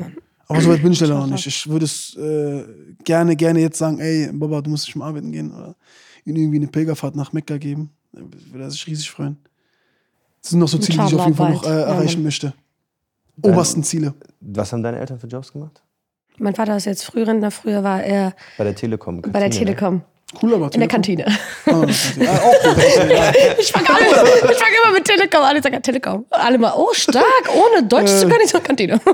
[0.47, 1.45] Aber so weit bin ich leider noch nicht.
[1.45, 2.63] Ich würde es äh,
[3.03, 5.75] gerne, gerne jetzt sagen, ey, Baba, du musst nicht mehr arbeiten gehen oder
[6.25, 7.91] ihm irgendwie eine Pilgerfahrt nach Mekka geben.
[8.11, 8.21] Da
[8.51, 9.37] würde er sich riesig freuen.
[10.41, 11.67] Das sind noch so Ziele, die ich auf jeden Fall noch äh.
[11.69, 12.23] Ja, erreichen Mann.
[12.23, 12.53] möchte.
[13.37, 14.13] Dein- Obersten Ziele.
[14.41, 15.83] Was haben deine Eltern für Jobs gemacht?
[16.39, 19.21] Mein Vater ist jetzt Frührentner, früher war er Bei der Telekom.
[19.21, 19.75] bei der Kantine, ne?
[19.75, 20.01] Telekom.
[20.41, 21.25] Cool, aber In der Kantine.
[21.65, 21.83] Ah, ja, auch.
[23.57, 25.41] Ich fange ich fang immer mit Telekom.
[25.41, 26.25] Alle sagen Telekom.
[26.29, 29.01] Alle mal, oh, stark, ohne Deutsch zu können, ich so Kantine.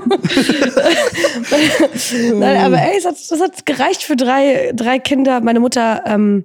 [2.34, 5.40] Nein, aber ey, es hat, das hat gereicht für drei, drei Kinder.
[5.40, 6.44] Meine Mutter ähm,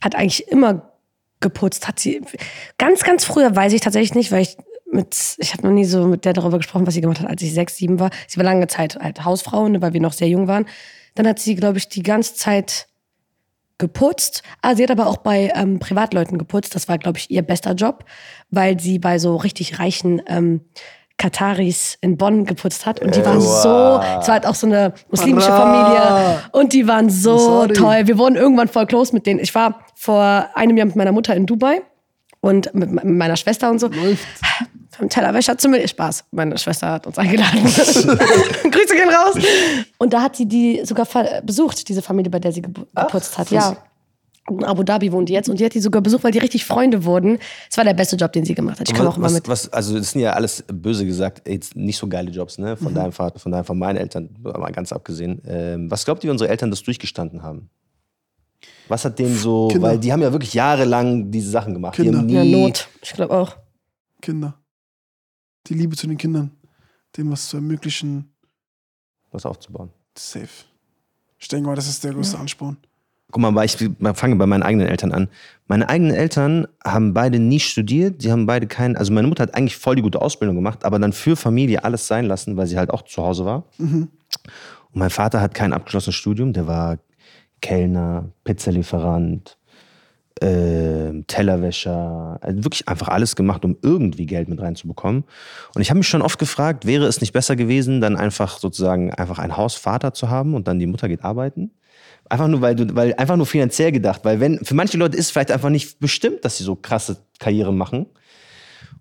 [0.00, 0.90] hat eigentlich immer
[1.40, 1.86] geputzt.
[1.86, 2.22] Hat sie
[2.78, 4.56] ganz, ganz früher weiß ich tatsächlich nicht, weil ich
[4.90, 7.42] mit, ich habe noch nie so mit der darüber gesprochen, was sie gemacht hat, als
[7.42, 8.08] ich sechs, sieben war.
[8.26, 10.64] Sie war lange Zeit halt Hausfrau, ne, weil wir noch sehr jung waren.
[11.14, 12.88] Dann hat sie, glaube ich, die ganze Zeit
[13.78, 14.42] geputzt.
[14.62, 16.74] Ah, sie hat aber auch bei ähm, Privatleuten geputzt.
[16.74, 18.04] Das war, glaube ich, ihr bester Job,
[18.50, 20.60] weil sie bei so richtig reichen ähm,
[21.16, 23.00] Kataris in Bonn geputzt hat.
[23.00, 23.62] Und die waren Wow.
[23.62, 25.48] so, es war halt auch so eine muslimische.
[25.50, 26.40] Familie.
[26.52, 27.72] Und die waren so Sorry.
[27.72, 28.02] toll.
[28.06, 29.40] Wir wurden irgendwann voll close mit denen.
[29.40, 31.82] Ich war vor einem Jahr mit meiner Mutter in Dubai
[32.40, 33.88] und mit me- meiner Schwester und so.
[33.88, 34.24] Läuft.
[34.90, 35.86] Vom Tellerwäscher zu mir.
[35.86, 36.24] Spaß.
[36.32, 37.62] Meine Schwester hat uns eingeladen.
[37.64, 39.36] Grüße gehen raus.
[39.98, 41.06] Und da hat sie die sogar
[41.42, 43.50] besucht, diese Familie, bei der sie gepu- geputzt hat.
[43.50, 43.76] Ja.
[44.50, 46.64] In Abu Dhabi wohnt die jetzt und die hat die sogar besucht, weil die richtig
[46.64, 47.38] Freunde wurden.
[47.70, 48.88] Es war der beste Job, den sie gemacht hat.
[48.88, 49.46] Ich kam auch immer mit.
[49.46, 52.70] was, also das sind ja alles böse gesagt, jetzt nicht so geile Jobs, ne?
[52.80, 52.84] Mhm.
[52.84, 55.42] Von deinem Vater, von deinem, von meinen Eltern, mal ganz abgesehen.
[55.46, 57.68] Ähm, was glaubt ihr, unsere Eltern das durchgestanden haben?
[58.88, 59.88] Was hat denen so, Kinder.
[59.88, 61.98] weil die haben ja wirklich jahrelang diese Sachen gemacht.
[61.98, 62.18] Die Kinder.
[62.18, 62.88] haben nie, Ja, Not.
[63.02, 63.56] Ich glaube auch.
[64.22, 64.54] Kinder.
[65.66, 66.52] Die Liebe zu den Kindern.
[67.16, 68.32] Denen was zu ermöglichen.
[69.30, 69.90] Was aufzubauen.
[70.16, 70.48] Safe.
[71.38, 72.78] Ich denke mal, das ist der größte Ansporn.
[73.30, 73.76] Guck mal, ich
[74.14, 75.28] fange bei meinen eigenen Eltern an.
[75.66, 79.54] Meine eigenen Eltern haben beide nie studiert, die haben beide keinen, also meine Mutter hat
[79.54, 82.78] eigentlich voll die gute Ausbildung gemacht, aber dann für Familie alles sein lassen, weil sie
[82.78, 83.64] halt auch zu Hause war.
[83.78, 84.08] Und
[84.94, 86.96] mein Vater hat kein abgeschlossenes Studium, der war
[87.60, 89.58] Kellner, Pizzalieferant,
[90.40, 95.24] äh, Tellerwäscher, also wirklich einfach alles gemacht, um irgendwie Geld mit reinzubekommen.
[95.74, 99.12] Und ich habe mich schon oft gefragt, wäre es nicht besser gewesen, dann einfach sozusagen
[99.14, 101.72] einfach ein Hausvater zu haben und dann die Mutter geht arbeiten?
[102.28, 105.26] Einfach nur, weil du, weil einfach nur finanziell gedacht, weil wenn, für manche Leute ist
[105.26, 108.06] es vielleicht einfach nicht bestimmt, dass sie so krasse Karriere machen.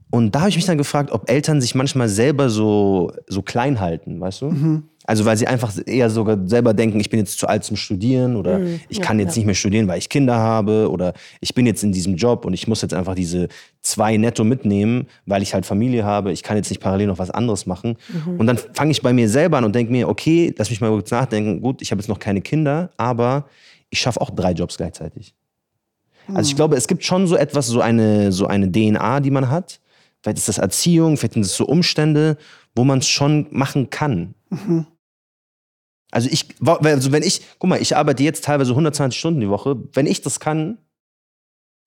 [0.10, 3.82] Und da habe ich mich dann gefragt, ob Eltern sich manchmal selber so, so klein
[3.82, 4.48] halten, weißt du?
[5.08, 8.36] Also weil sie einfach eher sogar selber denken, ich bin jetzt zu alt zum Studieren
[8.36, 11.82] oder ich kann jetzt nicht mehr studieren, weil ich Kinder habe oder ich bin jetzt
[11.82, 13.48] in diesem Job und ich muss jetzt einfach diese
[13.80, 16.34] zwei netto mitnehmen, weil ich halt Familie habe.
[16.34, 17.96] Ich kann jetzt nicht parallel noch was anderes machen.
[18.38, 20.90] Und dann fange ich bei mir selber an und denke mir, okay, lass mich mal
[20.90, 21.62] kurz nachdenken.
[21.62, 23.46] Gut, ich habe jetzt noch keine Kinder, aber
[23.90, 25.34] ich schaffe auch drei Jobs gleichzeitig.
[26.34, 29.50] Also ich glaube, es gibt schon so etwas, so eine, so eine DNA, die man
[29.50, 29.80] hat.
[30.22, 32.36] Vielleicht ist das Erziehung, vielleicht sind es so Umstände,
[32.76, 34.34] wo man es schon machen kann.
[36.12, 39.78] Also ich, also wenn ich, guck mal, ich arbeite jetzt teilweise 120 Stunden die Woche.
[39.94, 40.78] Wenn ich das kann,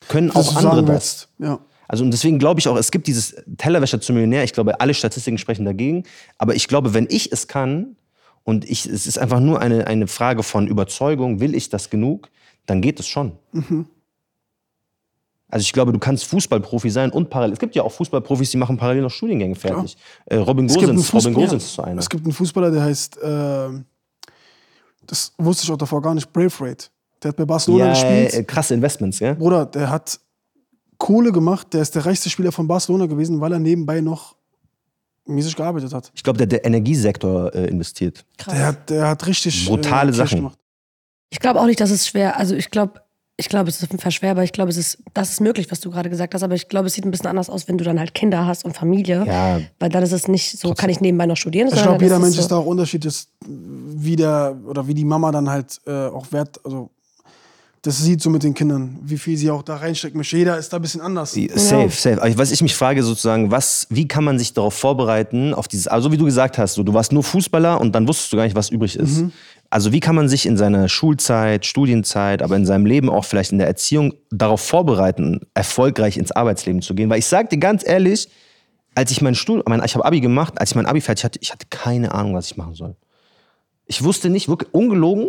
[0.09, 1.29] können Was auch andere das.
[1.39, 1.61] Ja.
[1.89, 4.45] Also und deswegen glaube ich auch, es gibt dieses Tellerwäscher zum Millionär.
[4.45, 6.05] Ich glaube, alle Statistiken sprechen dagegen.
[6.39, 7.97] Aber ich glaube, wenn ich es kann
[8.45, 12.29] und ich, es ist einfach nur eine, eine Frage von Überzeugung, will ich das genug,
[12.67, 13.33] dann geht es schon.
[15.49, 17.55] Also ich glaube, du kannst Fußballprofi sein und parallel.
[17.55, 19.97] Es gibt ja auch Fußballprofis, die machen parallel noch Studiengänge fertig.
[20.27, 21.99] Äh, Robin Gosens, Robin Gosens ist so einer.
[21.99, 23.85] es gibt einen Fußballer, der heißt, ähm,
[25.07, 26.87] das wusste ich auch davor gar nicht, Brave Rate.
[27.23, 28.35] Der hat bei Barcelona ja, gespielt.
[28.35, 29.35] äh, krasse Investments, ja?
[29.35, 30.21] Bruder, der hat
[30.99, 34.37] Kohle gemacht, der ist der reichste Spieler von Barcelona gewesen, weil er nebenbei noch
[35.27, 36.11] mäßig gearbeitet hat.
[36.15, 38.25] Ich glaube, der, der Energiesektor äh, investiert.
[38.47, 40.39] Der hat, der hat richtig Brutale Cash Sachen.
[40.39, 40.59] gemacht.
[41.31, 43.01] Ich glaube auch nicht, dass es schwer, also ich glaube,
[43.41, 45.41] ich glaube, es ist auf jeden Fall schwer, aber ich glaube, es ist, das ist
[45.41, 47.67] möglich, was du gerade gesagt hast, aber ich glaube, es sieht ein bisschen anders aus,
[47.69, 49.25] wenn du dann halt Kinder hast und Familie.
[49.27, 49.61] Ja.
[49.79, 52.23] Weil dann ist es nicht so, kann ich nebenbei noch studieren, Ich glaube, jeder dann
[52.23, 56.09] Mensch es ist da auch unterschiedlich, wie der oder wie die Mama dann halt äh,
[56.09, 56.91] auch wert, also
[57.83, 60.37] das sieht so mit den Kindern, wie viel sie auch da reinstecken möchte.
[60.37, 61.33] Jeder ist da ein bisschen anders.
[61.33, 62.23] Safe, safe.
[62.23, 65.89] Aber Was ich mich frage sozusagen, was, wie kann man sich darauf vorbereiten, auf dieses,
[65.89, 68.45] also wie du gesagt hast, so, du warst nur Fußballer und dann wusstest du gar
[68.45, 69.25] nicht, was übrig ist.
[69.71, 73.53] Also wie kann man sich in seiner Schulzeit, Studienzeit, aber in seinem Leben auch vielleicht
[73.53, 77.09] in der Erziehung darauf vorbereiten, erfolgreich ins Arbeitsleben zu gehen?
[77.09, 78.29] Weil ich sag dir ganz ehrlich,
[78.97, 81.53] als ich mein Studium, ich habe Abi gemacht, als ich mein Abi fertig hatte, ich
[81.53, 82.97] hatte keine Ahnung, was ich machen soll.
[83.87, 85.29] Ich wusste nicht, wirklich ungelogen.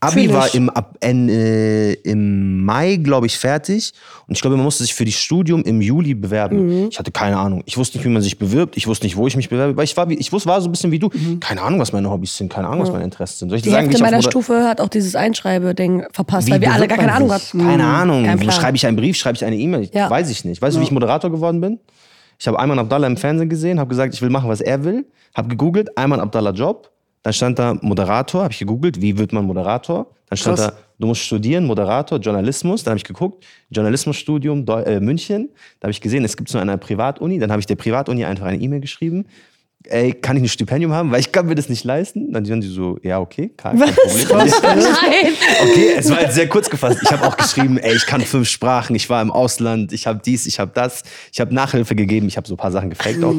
[0.00, 3.92] Abi Fühl war im, ab, äh, im Mai, glaube ich, fertig.
[4.28, 6.82] Und ich glaube, man musste sich für die Studium im Juli bewerben.
[6.82, 6.88] Mhm.
[6.90, 7.62] Ich hatte keine Ahnung.
[7.66, 8.76] Ich wusste nicht, wie man sich bewirbt.
[8.76, 9.76] Ich wusste nicht, wo ich mich bewerbe.
[9.76, 11.10] Weil ich war, wie, ich wusste, war so ein bisschen wie du.
[11.40, 12.52] Keine Ahnung, was meine Hobbys sind.
[12.52, 13.48] Keine Ahnung, was meine Interessen sind.
[13.48, 13.72] Soll ich dir Mhm.
[13.72, 16.98] Die sagen, Hälfte meiner Stufe hat auch dieses Einschreibe-Ding verpasst, wie weil wir alle gar
[16.98, 17.58] keine Ahnung hatten.
[17.58, 18.24] Keine Ahnung.
[18.24, 18.50] Kein.
[18.52, 19.90] Schreibe ich einen Brief, schreibe ich eine E-Mail?
[19.92, 20.08] Ja.
[20.08, 20.62] Weiß ich nicht.
[20.62, 21.80] Weißt du, wie ich Moderator geworden bin?
[22.38, 25.06] Ich habe Ayman Abdallah im Fernsehen gesehen, habe gesagt, ich will machen, was er will.
[25.34, 26.88] Habe gegoogelt, Ayman Abdallah Job.
[27.22, 30.06] Dann stand da Moderator, habe ich gegoogelt, wie wird man Moderator?
[30.28, 30.74] Dann stand Krass.
[30.74, 32.84] da, du musst studieren, Moderator, Journalismus.
[32.84, 35.50] Dann habe ich geguckt, Journalismusstudium Deu äh, München.
[35.80, 37.38] Da habe ich gesehen, es gibt so eine Privatuni.
[37.38, 39.26] Dann habe ich der Privatuni einfach eine E-Mail geschrieben.
[39.84, 41.12] Ey, kann ich ein Stipendium haben?
[41.12, 42.32] Weil ich kann mir das nicht leisten.
[42.32, 44.26] Dann waren die so, ja, okay, kein, kein Problem.
[44.62, 45.32] Nein!
[45.62, 46.98] Okay, es war jetzt sehr kurz gefasst.
[47.02, 50.20] Ich habe auch geschrieben, ey, ich kann fünf Sprachen, ich war im Ausland, ich habe
[50.22, 53.22] dies, ich habe das, ich habe Nachhilfe gegeben, ich habe so ein paar Sachen gefaked
[53.22, 53.36] auch.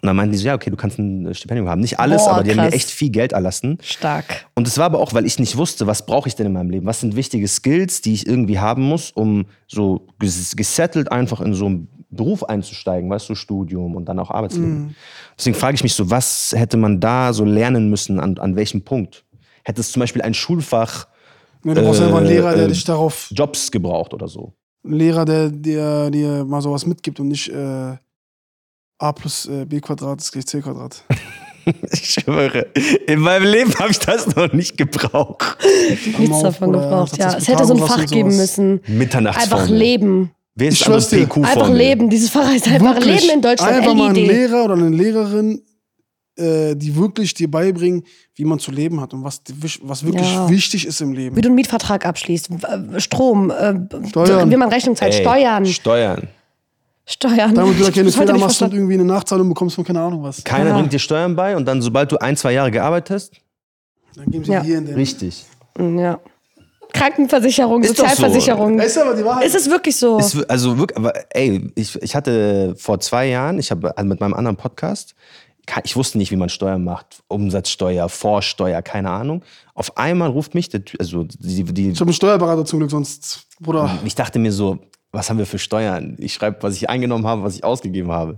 [0.00, 1.80] Und dann meinten die so, ja, okay, du kannst ein Stipendium haben.
[1.80, 2.74] Nicht alles, Boah, aber die haben mir krass.
[2.74, 3.78] echt viel Geld erlassen.
[3.82, 4.46] Stark.
[4.54, 6.70] Und es war aber auch, weil ich nicht wusste, was brauche ich denn in meinem
[6.70, 6.86] Leben?
[6.86, 11.52] Was sind wichtige Skills, die ich irgendwie haben muss, um so ges- gesettelt einfach in
[11.54, 14.94] so einen Beruf einzusteigen, weißt du, Studium und dann auch Arbeitsleben.
[15.36, 18.82] Deswegen frage ich mich so, was hätte man da so lernen müssen, an, an welchem
[18.82, 19.24] Punkt?
[19.64, 21.06] Hätte es zum Beispiel ein Schulfach
[21.64, 24.54] Ne, du brauchst einfach einen Äh, Lehrer, der äh, dich darauf, Jobs gebraucht oder so?
[24.84, 27.96] einen Lehrer, der dir, dir mal sowas mitgibt und nicht äh,
[28.98, 31.02] a plus äh, b Quadrat ist gleich c Quadrat.
[31.92, 32.68] Ich schwöre,
[33.06, 35.58] in meinem Leben habe ich das noch nicht gebraucht.
[36.18, 37.36] Nichts davon gebraucht, ja.
[37.36, 38.80] Es hätte so ein Fach geben müssen.
[38.86, 39.64] Mitternachtsformel.
[39.64, 40.30] Einfach leben.
[40.54, 40.86] Wer ist Ich.
[40.86, 41.44] PQ-Formel?
[41.46, 42.08] Einfach leben.
[42.08, 43.70] Dieses Fach heißt einfach Wirklich, Leben in Deutschland.
[43.74, 44.14] Einfach mal einen.
[44.24, 45.60] Lehrer oder eine Lehrerin,
[46.36, 48.02] äh, die wirklich dir beibringen,
[48.36, 49.42] wie man zu leben hat und was,
[49.82, 50.48] was wirklich Ja.
[50.48, 51.36] wichtig ist im Leben.
[51.36, 53.74] Wie du einen Mietvertrag abschließt, w- Strom, äh,
[54.08, 54.50] Steuern.
[54.50, 55.66] wie man Rechnung zahlt, Ey, Steuern.
[55.66, 56.28] Steuern.
[57.10, 57.54] Steuern.
[57.54, 60.44] Damit du da keine Fehler machst und irgendwie eine Nachzahlung bekommst von keine Ahnung was.
[60.44, 60.76] Keiner Ja.
[60.76, 63.32] bringt dir Steuern bei und dann, sobald du ein, zwei Jahre gearbeitet hast,
[64.14, 64.62] Dann geben sie Ja.
[64.62, 64.94] hier in den.
[64.94, 65.44] richtig.
[65.78, 66.18] Ja.
[66.92, 68.10] Krankenversicherung, Ist doch so.
[68.10, 68.78] Sozialversicherung.
[68.80, 69.44] Ist aber die Wahrheit.
[69.46, 70.18] Ist es wirklich so?
[70.18, 74.20] Ist, also wirklich, aber ey, ich, ich hatte vor zwei Jahren, ich habe also mit
[74.20, 75.14] meinem anderen Podcast,
[75.84, 79.44] ich wusste nicht, wie man Steuern macht, Umsatzsteuer, Vorsteuer, keine Ahnung.
[79.74, 83.42] Auf einmal ruft mich der, also die, die, ich habe einen Steuerberater zum Glück, sonst,
[83.60, 83.98] Bruder.
[84.04, 84.78] ich dachte mir so,
[85.12, 86.16] was haben wir für Steuern?
[86.18, 88.36] Ich schreibe, was ich eingenommen habe, was ich ausgegeben habe.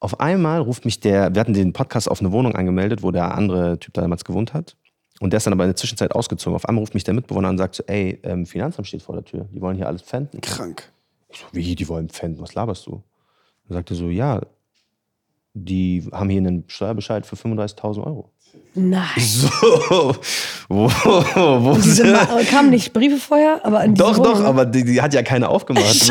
[0.00, 3.34] Auf einmal ruft mich der, wir hatten den Podcast auf eine Wohnung angemeldet, wo der
[3.34, 4.76] andere Typ da damals gewohnt hat.
[5.20, 6.54] Und der ist dann aber in der Zwischenzeit ausgezogen.
[6.54, 9.16] Auf einmal ruft mich der Mitbewohner an und sagt so, ey, ähm, Finanzamt steht vor
[9.16, 9.48] der Tür.
[9.52, 10.40] Die wollen hier alles pfänden.
[10.40, 10.92] Krank.
[11.28, 12.40] Ich so, wie, die wollen pfänden?
[12.40, 13.02] Was laberst du?
[13.66, 14.40] Dann sagt er so, ja,
[15.54, 18.30] die haben hier einen Steuerbescheid für 35.000 Euro.
[18.74, 19.08] Nein.
[19.18, 19.48] So,
[20.68, 24.84] wo, wo Diese sind- Ma kamen nicht Briefe vorher, aber Doch, doch, Wohnung- aber die,
[24.84, 26.10] die hat ja keiner aufgemacht.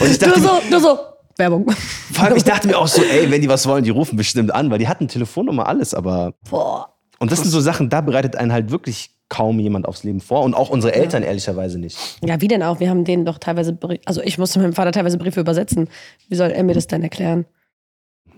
[0.00, 0.98] Und ich Du dachte, so, du so,
[1.36, 1.70] Werbung.
[2.12, 4.54] vor allem, ich dachte mir auch so, ey, wenn die was wollen, die rufen bestimmt
[4.54, 6.32] an, weil die hatten Telefonnummer, alles, aber.
[6.48, 6.94] Boah.
[7.18, 10.42] Und das sind so Sachen, da bereitet einen halt wirklich kaum jemand aufs Leben vor
[10.42, 11.98] und auch unsere Eltern ehrlicherweise nicht.
[12.24, 12.80] Ja, wie denn auch?
[12.80, 15.88] Wir haben denen doch teilweise, Brie- also ich musste meinem Vater teilweise Briefe übersetzen.
[16.28, 17.44] Wie soll er mir das denn erklären?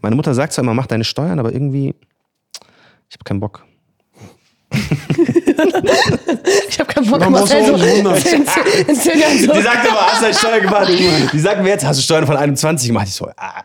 [0.03, 1.95] Meine Mutter sagt zwar immer, mach deine Steuern, aber irgendwie,
[3.09, 3.65] ich habe keinen Bock.
[6.69, 8.45] Ich habe keinen Bock, Man muss Marcel so in, zehn-
[8.89, 9.53] in zehn Jahren so.
[9.53, 10.89] Die sagt immer, hast du deine Steuern gemacht?
[11.33, 13.09] Die sagt mir jetzt, hast du Steuern von 21 gemacht?
[13.09, 13.65] Ich so, ah.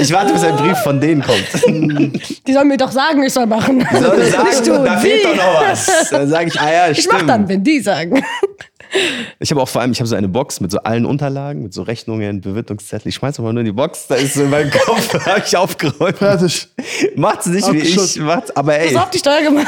[0.00, 1.46] ich warte, bis ein Brief von denen kommt.
[2.46, 3.78] Die sollen mir doch sagen, ich soll machen.
[3.80, 6.08] Die sollen sagen, du, da fehlt doch noch was.
[6.10, 7.12] Dann sage ich, ah ja, Ich stimmt.
[7.20, 8.22] mach dann, wenn die sagen.
[9.38, 11.74] Ich habe auch vor allem, ich habe so eine Box mit so allen Unterlagen, mit
[11.74, 13.08] so Rechnungen, Bewirtungszettel.
[13.08, 15.56] Ich schmeiß mal nur in die Box, da ist so in meinem Kopf, habe ich
[15.56, 16.18] aufgeräumt.
[16.18, 16.68] Fertig.
[17.16, 19.66] Macht's nicht wie ich, macht's, aber ey, So auf die Steuer gemacht.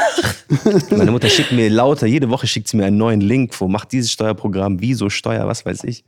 [0.91, 3.91] meine Mutter schickt mir lauter, jede Woche schickt sie mir einen neuen Link, wo macht
[3.91, 6.03] dieses Steuerprogramm, wieso Steuer, was weiß ich.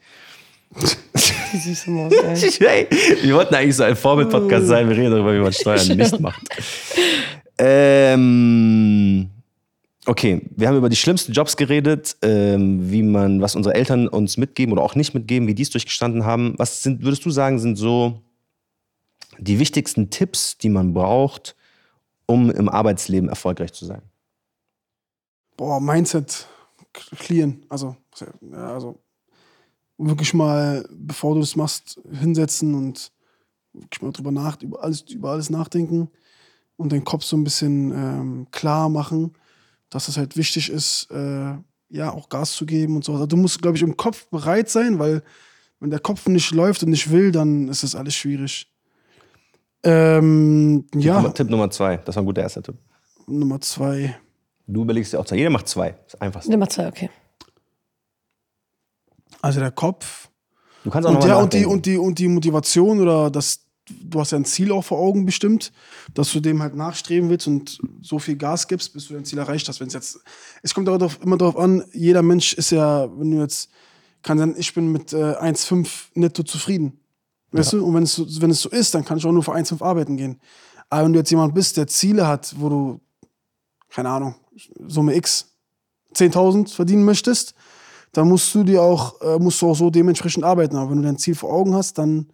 [1.52, 2.52] Die süße Maus, ey.
[2.60, 2.88] Hey,
[3.24, 6.42] wir wollten eigentlich so ein Vorbild-Podcast sein, wir reden darüber, wie man Steuern nicht macht.
[7.58, 9.30] Ähm,
[10.10, 14.38] okay, wir haben über die schlimmsten Jobs geredet, ähm, wie man, was unsere Eltern uns
[14.38, 16.56] mitgeben oder auch nicht mitgeben, wie die es durchgestanden haben.
[16.58, 18.22] Was sind, würdest du sagen, sind so
[19.38, 21.56] die wichtigsten Tipps, die man braucht,
[22.26, 24.02] um im Arbeitsleben erfolgreich zu sein?
[25.56, 26.48] Boah, Mindset
[26.94, 27.64] clearen.
[27.70, 27.96] Also,
[28.52, 29.00] also
[29.98, 33.12] wirklich mal, bevor du das machst, hinsetzen und
[33.74, 36.10] wirklich mal drüber nach, über alles, über alles nachdenken
[36.78, 39.36] und den Kopf so ein bisschen ähm, klar machen,
[39.90, 41.54] dass es halt wichtig ist, äh,
[41.90, 43.14] ja, auch Gas zu geben und so.
[43.14, 45.24] Also du musst, glaube ich, im Kopf bereit sein, weil
[45.80, 48.72] wenn der Kopf nicht läuft und nicht will, dann ist das alles schwierig.
[49.84, 52.76] Ähm, ja, Tipp, Tipp Nummer zwei, das war ein guter erster Tipp.
[53.28, 54.16] Nummer zwei.
[54.68, 55.38] Du überlegst dir auch zwei.
[55.38, 55.92] Jeder macht zwei.
[55.92, 56.46] Das ist einfach.
[56.46, 57.10] Nummer zwei, okay.
[59.42, 60.30] Also der Kopf,
[60.84, 63.60] Du kannst auch Und nochmal ja, und die, und, die, und die Motivation oder das,
[63.90, 65.72] du hast ja ein Ziel auch vor Augen bestimmt,
[66.14, 69.40] dass du dem halt nachstreben willst und so viel Gas gibst, bis du dein Ziel
[69.40, 69.80] erreicht hast.
[69.80, 70.20] Wenn es jetzt,
[70.62, 73.70] es kommt aber darauf, immer darauf an, jeder Mensch ist ja, wenn du jetzt,
[74.22, 77.00] kann sein, ich bin mit äh, 1,5 netto zufrieden.
[77.52, 77.86] Weißt du?
[77.86, 79.84] Und wenn es, so, wenn es so ist, dann kann ich auch nur für 1,5
[79.84, 80.40] arbeiten gehen.
[80.90, 83.00] Aber wenn du jetzt jemand bist, der Ziele hat, wo du,
[83.90, 84.36] keine Ahnung,
[84.88, 85.48] Summe X,
[86.16, 87.54] 10.000 verdienen möchtest,
[88.12, 90.76] dann musst du dir auch, äh, musst du auch so dementsprechend arbeiten.
[90.76, 92.28] Aber wenn du dein Ziel vor Augen hast, dann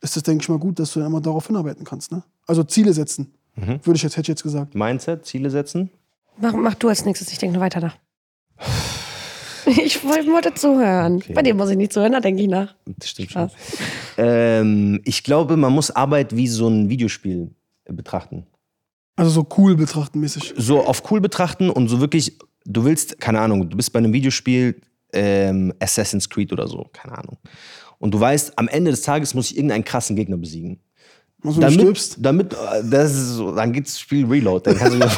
[0.00, 2.12] ist das, denke ich mal, gut, dass du dann immer darauf hinarbeiten kannst.
[2.12, 2.22] Ne?
[2.46, 3.32] Also Ziele setzen.
[3.56, 4.74] Würde ich jetzt, hätte ich jetzt gesagt.
[4.74, 5.90] Mindset, Ziele setzen.
[6.38, 7.96] Mach, mach du als nächstes, ich denke noch weiter nach.
[9.66, 11.22] Ich woll- wollte zuhören.
[11.34, 12.74] Bei dir muss ich nicht zuhören, da denke ich nach.
[12.86, 13.50] Das stimmt schon.
[14.16, 17.50] Ähm, ich glaube, man muss Arbeit wie so ein Videospiel
[17.84, 18.46] äh, betrachten.
[19.16, 20.54] Also so cool betrachten mäßig.
[20.56, 24.12] So auf cool betrachten und so wirklich, du willst, keine Ahnung, du bist bei einem
[24.14, 24.80] Videospiel
[25.12, 27.36] ähm, Assassin's Creed oder so, keine Ahnung.
[28.00, 30.80] Und du weißt, am Ende des Tages muss ich irgendeinen krassen Gegner besiegen.
[31.44, 32.16] Also du Damit, stirbst.
[32.20, 32.56] damit, äh,
[32.90, 34.74] das ist so, dann geht's Spiel Reload.
[34.74, 35.06] Dann du,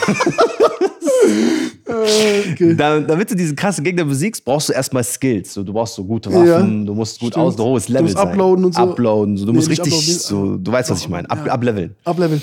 [2.53, 2.75] Okay.
[2.77, 5.53] da, damit du diesen krassen Gegner besiegst, brauchst du erstmal Skills.
[5.55, 8.05] So, du brauchst so gute Waffen, Ja, du musst gut aus, ein hohes Du Level
[8.05, 8.29] musst sein.
[8.29, 8.81] uploaden und so.
[8.83, 9.47] Uploaden, so.
[9.47, 11.53] du Nee, musst richtig, uploaden, so, du weißt, was ich meine, Up, Ja.
[11.53, 11.97] upleveln.
[12.05, 12.41] Ablevel.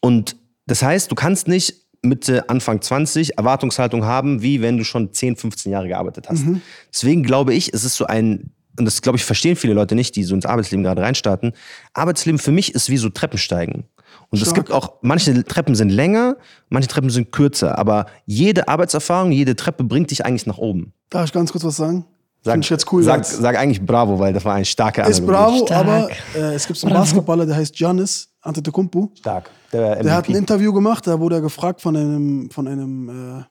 [0.00, 5.12] Und das heißt, du kannst nicht Mitte, Anfang 20 Erwartungshaltung haben, wie wenn du schon
[5.12, 6.46] 10, 15 Jahre gearbeitet hast.
[6.46, 6.62] Mhm.
[6.92, 10.16] Deswegen glaube ich, es ist so ein, und das glaube ich verstehen viele Leute nicht,
[10.16, 11.52] die so ins Arbeitsleben gerade reinstarten.
[11.94, 13.84] Arbeitsleben für mich ist wie so Treppensteigen.
[14.30, 14.54] Und es Stark.
[14.56, 16.36] gibt auch, manche Treppen sind länger,
[16.68, 20.92] manche Treppen sind kürzer, aber jede Arbeitserfahrung, jede Treppe bringt dich eigentlich nach oben.
[21.10, 22.04] Darf ich ganz kurz was sagen?
[22.42, 23.02] Sag, Finde ich jetzt cool.
[23.02, 25.86] Sag, sag eigentlich Bravo, weil das war ein starker ist bravo, Stark.
[25.86, 29.12] aber äh, es gibt so einen Basketballer, der heißt Giannis Antetokounmpo.
[29.14, 29.50] Stark.
[29.72, 30.34] Der, Der hat ein.
[30.34, 33.44] Interview gemacht, da wurde er gefragt von einem, von einem äh,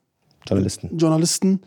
[0.47, 0.97] Journalisten.
[0.97, 1.61] Journalisten,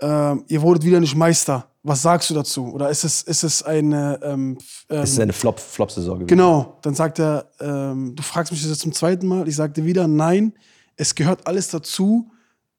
[0.00, 1.69] ähm, ihr wurdet wieder nicht Meister.
[1.82, 2.66] Was sagst du dazu?
[2.74, 4.20] Oder ist es, ist es eine.
[4.22, 4.58] Ähm,
[4.90, 6.26] ähm, ist eine Flop- Flop-Saison gewesen.
[6.28, 9.48] genau, dann sagt er, ähm, du fragst mich das jetzt zum zweiten Mal.
[9.48, 10.52] Ich sagte wieder, nein,
[10.96, 12.30] es gehört alles dazu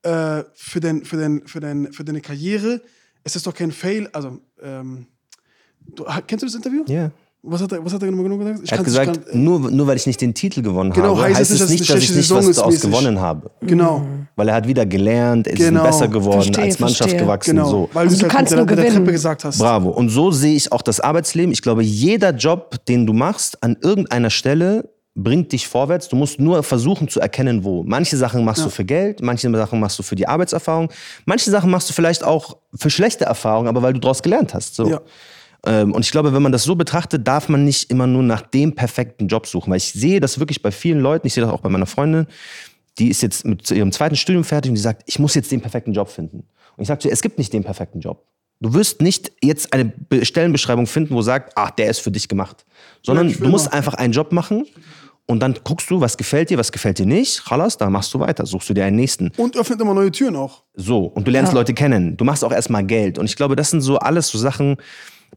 [0.03, 2.81] äh, für, den, für, den, für, den, für deine Karriere.
[3.23, 4.07] Es ist doch kein Fail.
[4.13, 5.07] Also, ähm,
[5.95, 6.83] du, kennst du das Interview?
[6.87, 7.09] Ja.
[7.43, 8.59] Was hat er, was hat er genau gesagt?
[8.63, 11.33] Ich Er hat gesagt, kann- nur, nur weil ich nicht den Titel gewonnen Genau, habe,
[11.33, 12.81] heißt, es nicht, dass ich nicht was daraus mäßig.
[12.91, 13.49] gewonnen habe.
[13.61, 15.81] Genau, Weil er hat wieder gelernt, er ist Genau.
[15.81, 17.21] besser geworden, Verstehe, als Mannschaft verstehe.
[17.21, 17.55] gewachsen.
[17.55, 17.67] genau.
[17.69, 17.89] So.
[17.93, 18.93] Weil Also du du es halt kannst nur gewinnen.
[18.95, 19.57] Treppe gesagt hast.
[19.57, 19.89] Bravo.
[19.89, 21.51] Und so sehe ich auch das Arbeitsleben.
[21.51, 26.09] Ich glaube, jeder Job, den du machst, an irgendeiner Stelle bringt dich vorwärts.
[26.09, 27.83] Du musst nur versuchen zu erkennen, wo.
[27.83, 30.89] Manche Sachen machst du für Geld, manche Sachen machst du für die Arbeitserfahrung,
[31.25, 34.75] manche Sachen machst du vielleicht auch für schlechte Erfahrungen, aber weil du daraus gelernt hast.
[34.75, 34.87] So.
[34.87, 35.01] Ja.
[35.65, 38.41] Ähm, und ich glaube, wenn man das so betrachtet, darf man nicht immer nur nach
[38.41, 39.69] dem perfekten Job suchen.
[39.69, 42.25] Weil ich sehe das wirklich bei vielen Leuten, ich sehe das auch bei meiner Freundin,
[42.99, 45.61] die ist jetzt mit ihrem zweiten Studium fertig und die sagt, ich muss jetzt den
[45.61, 46.39] perfekten Job finden.
[46.75, 48.25] Und ich sage zu ihr, es gibt nicht den perfekten Job.
[48.59, 52.27] Du wirst nicht jetzt eine Be- Stellenbeschreibung finden, wo sagt, ach, der ist für dich
[52.27, 52.65] gemacht.
[53.03, 54.65] Sondern Ja, du musst einfach einen Job machen
[55.25, 57.43] und dann guckst du, was gefällt dir, was gefällt dir nicht.
[57.47, 59.31] Chalas, da machst du weiter, suchst du dir einen nächsten.
[59.37, 60.63] Und öffnet immer neue Türen auch.
[60.75, 62.17] So, und du lernst Leute kennen.
[62.17, 63.17] Du machst auch erstmal Geld.
[63.17, 64.77] Und ich glaube, das sind so alles so Sachen,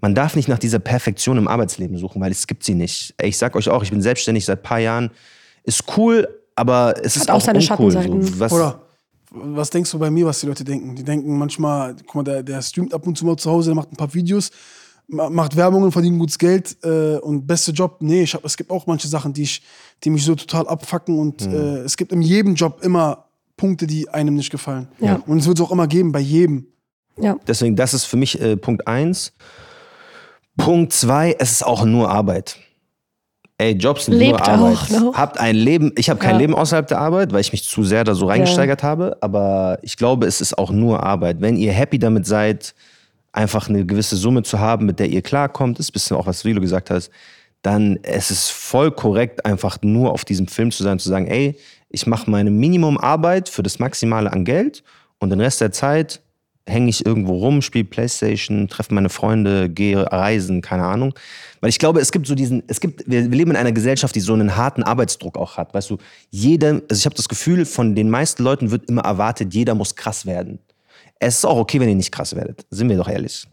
[0.01, 3.15] man darf nicht nach dieser Perfektion im Arbeitsleben suchen, weil es gibt sie nicht.
[3.23, 5.11] Ich sag euch auch, ich bin selbstständig seit ein paar Jahren.
[5.63, 7.91] Ist cool, aber es ist auch auch, seine uncool.
[7.93, 8.83] So, was, Oder
[9.31, 10.95] was denkst du bei mir, was die Leute denken?
[10.95, 13.75] Die denken manchmal, guck mal, der, der streamt ab und zu mal zu Hause, der
[13.77, 14.51] macht ein paar Videos,
[15.09, 17.97] ma- macht Werbungen, verdient gutes Geld äh, und beste Job.
[18.01, 19.63] Nee, ich hab, es gibt auch manche Sachen, die, ich,
[20.05, 21.53] die mich so total abfacken und Hm.
[21.53, 23.25] äh, es gibt in jedem Job immer
[23.57, 24.89] Punkte, die einem nicht gefallen.
[25.01, 25.23] Ja.
[25.27, 26.67] Und es wird es auch immer geben, bei jedem.
[27.17, 27.37] Ja.
[27.47, 29.33] Deswegen, das ist für mich äh, Punkt eins.
[30.57, 32.57] Punkt zwei, es ist auch nur Arbeit.
[33.59, 34.77] Ey, Jobs sind Lebt nur Arbeit.
[34.77, 35.15] auch noch.
[35.15, 36.39] Habt ein Leben, ich habe kein Ja.
[36.39, 39.97] Leben außerhalb der Arbeit, weil ich mich zu sehr da so reingesteigert habe, aber ich
[39.97, 41.41] glaube, es ist auch nur Arbeit.
[41.41, 42.75] Wenn ihr happy damit seid,
[43.33, 46.45] einfach eine gewisse Summe zu haben, mit der ihr klarkommt, ist ein bisschen auch, was
[46.45, 47.11] Rilo gesagt hat,
[47.63, 51.57] dann es ist voll korrekt, einfach nur auf diesem Film zu sein, zu sagen, ey,
[51.89, 54.83] ich mache meine Minimum Arbeit für das Maximale an Geld
[55.21, 56.21] und den Rest der Zeit
[56.67, 61.15] hänge ich irgendwo rum, spiele Playstation, treffe meine Freunde, gehe reisen, keine Ahnung.
[61.61, 64.15] Weil ich glaube, es gibt so diesen, es gibt, wir, wir leben in einer Gesellschaft,
[64.15, 65.75] die so einen harten Arbeitsdruck auch hat.
[65.75, 65.99] Weißt du,
[66.31, 69.95] jeder, also ich habe das Gefühl, von den meisten Leuten wird immer erwartet, jeder muss
[69.95, 70.59] krass werden.
[71.19, 72.67] Es ist auch okay, wenn ihr nicht krass werdet.
[72.71, 73.47] Sind wir doch ehrlich.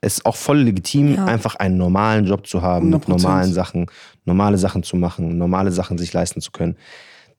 [0.00, 1.24] Es ist auch voll legitim, Ja.
[1.26, 3.08] einfach einen normalen Job zu haben, mit 100%.
[3.08, 3.86] normalen Sachen,
[4.24, 6.76] normale Sachen zu machen, normale Sachen sich leisten zu können.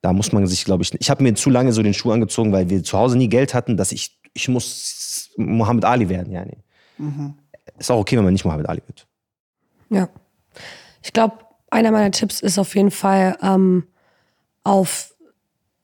[0.05, 2.51] Da muss man sich, glaube ich, ich habe mir zu lange so den Schuh angezogen,
[2.51, 6.45] weil wir zu Hause nie Geld hatten, dass ich, ich muss Mohammed Ali werden, ja.
[6.45, 7.33] Nee.
[7.79, 9.07] Ist auch okay, wenn man nicht Mohammed Ali wird.
[9.89, 10.07] Ja.
[11.01, 11.39] Ich glaube,
[11.71, 13.87] einer meiner Tipps ist auf jeden Fall, ähm,
[14.63, 15.15] auf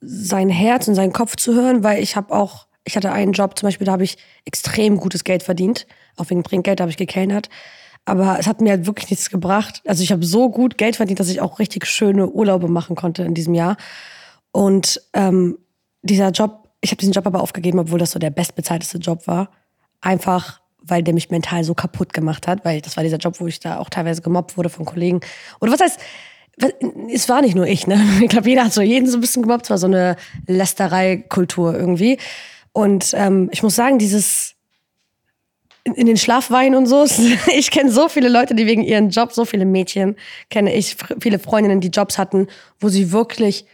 [0.01, 3.57] sein Herz und seinen Kopf zu hören, weil ich habe auch, ich hatte einen Job
[3.57, 5.87] zum Beispiel, da habe ich extrem gutes Geld verdient.
[6.15, 7.49] Auch wegen Trinkgeld da habe ich gekellnert.
[8.05, 9.81] Aber es hat mir halt wirklich nichts gebracht.
[9.85, 13.23] Also ich habe so gut Geld verdient, dass ich auch richtig schöne Urlaube machen konnte
[13.23, 13.77] in diesem Jahr.
[14.51, 15.57] Und ähm,
[16.01, 19.51] dieser Job, ich habe diesen Job aber aufgegeben, obwohl das so der bestbezahlteste Job war.
[20.01, 23.47] Einfach, weil der mich mental so kaputt gemacht hat, weil das war dieser Job, wo
[23.47, 25.21] ich da auch teilweise gemobbt wurde von Kollegen.
[25.59, 25.99] Oder was heißt,
[27.13, 27.99] es war nicht nur ich, ne?
[28.21, 29.65] Ich glaube, jeder hat so jeden so ein bisschen gemobbt.
[29.65, 30.15] Es war so eine
[30.47, 32.17] Lästerei-Kultur irgendwie.
[32.73, 34.55] Und ähm, ich muss sagen, dieses
[35.83, 37.05] in, den Schlafwein und so.
[37.55, 40.15] Ich kenne so viele Leute, die wegen ihren Job, so viele Mädchen
[40.49, 42.47] kenne ich, viele Freundinnen, die Jobs hatten,
[42.79, 43.65] wo sie wirklich,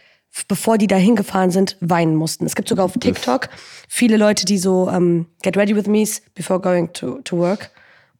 [0.46, 2.46] bevor die da hingefahren sind, weinen mussten.
[2.46, 3.48] Es gibt sogar auf TikTok
[3.88, 7.70] viele Leute, die so ähm, Get ready with me's before going to, to work.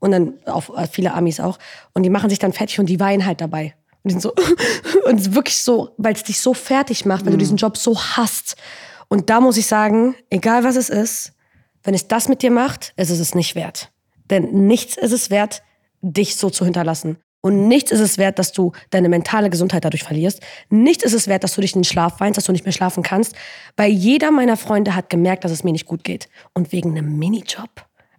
[0.00, 1.58] Und dann auch äh, viele Amis auch.
[1.92, 3.74] Und die machen sich dann fertig und die weinen halt dabei.
[4.04, 4.32] Und sind so,
[5.06, 7.76] und es ist wirklich so, weil es dich so fertig macht, weil du diesen Job
[7.76, 8.56] so hasst.
[9.08, 11.32] Und da muss ich sagen, egal was es ist,
[11.88, 13.90] wenn es das mit dir macht, ist es es nicht wert.
[14.28, 15.62] Denn nichts ist es wert,
[16.02, 17.16] dich so zu hinterlassen.
[17.40, 20.42] Und nichts ist es wert, dass du deine mentale Gesundheit dadurch verlierst.
[20.68, 22.72] Nichts ist es wert, dass du dich in den Schlaf weinst, dass du nicht mehr
[22.72, 23.34] schlafen kannst.
[23.78, 26.28] Weil jeder meiner Freunde hat gemerkt, dass es mir nicht gut geht.
[26.52, 27.70] Und wegen einem Minijob.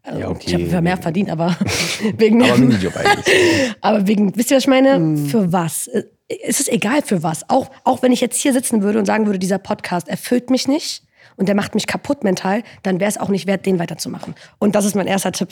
[0.01, 0.55] Also, Ja, okay.
[0.55, 1.55] Ich habe mehr verdient, aber
[2.17, 3.75] wegen Aber einem, Minijob eigentlich.
[3.81, 5.15] aber wegen, wisst ihr, was ich meine?
[5.27, 5.85] Für was?
[5.89, 6.05] Äh,
[6.47, 7.47] Es ist egal für was.
[7.51, 10.67] Auch, auch wenn ich jetzt hier sitzen würde und sagen würde, dieser Podcast erfüllt mich
[10.67, 11.03] nicht
[11.39, 14.35] und der macht mich kaputt mental, dann wäre es auch nicht wert, den weiterzumachen.
[14.59, 15.49] Und das ist mein erster Tipp.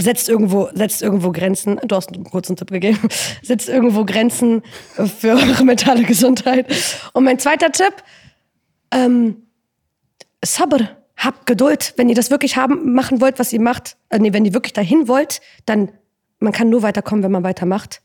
[0.00, 1.78] Setzt irgendwo, setzt irgendwo Grenzen.
[1.84, 3.08] Du hast einen kurzen Tipp gegeben.
[3.42, 4.62] Setzt irgendwo Grenzen
[4.94, 6.66] für eure mentale Gesundheit.
[7.12, 7.92] Und mein zweiter Tipp,
[8.90, 9.42] ähm,
[10.44, 10.88] Sabr.
[11.16, 11.94] Habt Geduld.
[11.96, 14.72] Wenn ihr das wirklich haben, machen wollt, was ihr macht, äh, nee, wenn ihr wirklich
[14.72, 15.92] dahin wollt, dann,
[16.40, 18.02] man kann nur weiterkommen, wenn man weitermacht.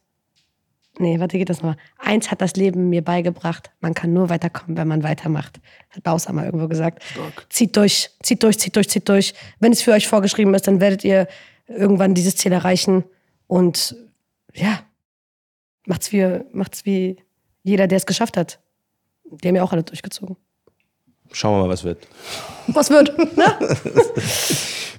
[1.02, 1.78] Nee, warte, geht das nochmal.
[1.98, 3.72] Eins hat das Leben mir beigebracht.
[3.80, 5.62] Man kann nur weiterkommen, wenn man weitermacht.
[5.92, 7.02] Hat Bausam mal irgendwo gesagt.
[7.50, 9.34] Zieht durch, zieht durch, zieht durch, zieht durch.
[9.62, 11.30] Wenn es für euch vorgeschrieben ist, dann werdet ihr
[11.68, 13.06] irgendwann dieses Ziel erreichen.
[13.48, 13.96] Und
[14.54, 14.82] ja,
[15.86, 17.24] macht's wie, macht's wie
[17.64, 18.60] jeder, der es geschafft hat.
[19.24, 20.36] Die haben ja auch alle durchgezogen.
[21.32, 22.06] Schauen wir mal, was wird.
[22.68, 23.18] Was wird?
[23.38, 23.46] Ne?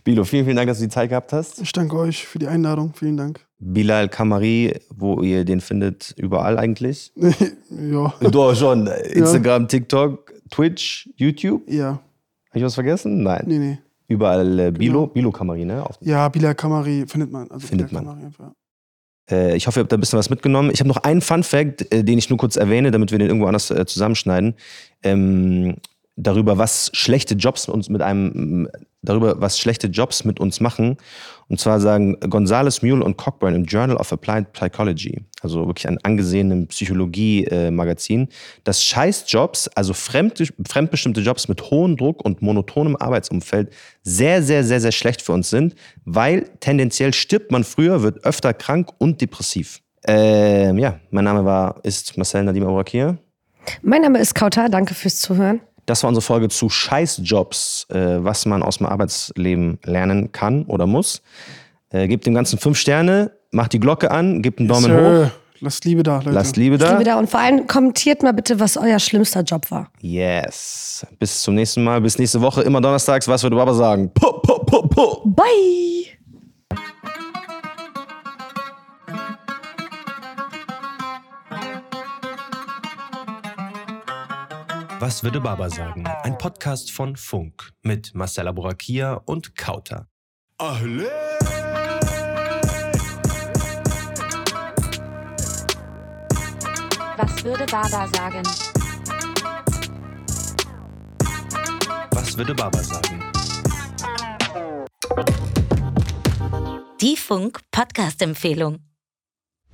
[0.04, 1.60] Bilo, vielen, vielen Dank, dass du die Zeit gehabt hast.
[1.60, 2.94] Ich danke euch für die Einladung.
[2.94, 3.49] Vielen Dank.
[3.60, 7.12] Bilal Kamari, wo ihr den findet, überall eigentlich.
[7.70, 8.12] ja.
[8.20, 8.86] Du schon.
[8.86, 11.62] Instagram, TikTok, Twitch, YouTube.
[11.70, 12.00] Ja.
[12.48, 13.22] Habe ich was vergessen?
[13.22, 13.44] Nein.
[13.46, 13.78] Nee, nee.
[14.08, 15.84] Überall äh, Bilo, Bilo Kamari, ne?
[15.84, 17.48] Auf, Ja, Bilal Kamari findet man.
[17.50, 18.32] Also Findet Bilal man.
[18.32, 18.52] Kamari
[19.30, 20.70] äh, ich hoffe, ihr habt da ein bisschen was mitgenommen.
[20.72, 23.46] Ich habe noch einen Fun-Fact, äh, den ich nur kurz erwähne, damit wir den irgendwo
[23.46, 24.54] anders äh, zusammenschneiden.
[25.02, 25.76] Ähm,
[26.22, 28.68] darüber, was schlechte Jobs mit uns mit einem,
[29.02, 30.96] darüber, was schlechte Jobs mit uns machen.
[31.48, 35.98] Und zwar sagen Gonzales, Mule und Cockburn im Journal of Applied Psychology, also wirklich ein
[36.04, 38.28] angesehenem Psychologie-Magazin,
[38.64, 44.80] dass Scheißjobs, also fremd, fremdbestimmte Jobs mit hohem Druck und monotonem Arbeitsumfeld sehr, sehr, sehr,
[44.80, 49.80] sehr schlecht für uns sind, weil tendenziell stirbt man früher, wird öfter krank und depressiv.
[50.06, 53.18] Ähm, ja, mein Name war, ist Marcel Nadim Abourakir.
[53.82, 55.60] Mein Name ist Kauta, danke fürs Zuhören.
[55.90, 60.86] Das war unsere Folge zu Scheißjobs, äh, was man aus dem Arbeitsleben lernen kann oder
[60.86, 61.20] muss.
[61.90, 65.30] Äh, gebt dem Ganzen fünf Sterne, macht die Glocke an, gebt einen Daumen hoch, Sir,
[65.58, 66.30] lasst Liebe da, Leute.
[66.30, 66.92] lasst Liebe da.
[66.92, 69.90] Liebe da und vor allem kommentiert mal bitte, was euer schlimmster Job war.
[70.00, 71.04] Yes.
[71.18, 73.26] Bis zum nächsten Mal, bis nächste Woche, immer donnerstags.
[73.26, 74.12] Was würde Baba sagen?
[74.14, 75.22] Po, po, po, po.
[75.24, 76.19] Bye!
[85.02, 86.06] Was würde Baba sagen?
[86.06, 90.08] Ein Podcast von Funk mit Marcella Borakia und Kauter.
[97.16, 98.42] Was würde Baba sagen?
[102.12, 103.24] Was würde Baba sagen?
[107.00, 108.89] Die Funk-Podcast-Empfehlung.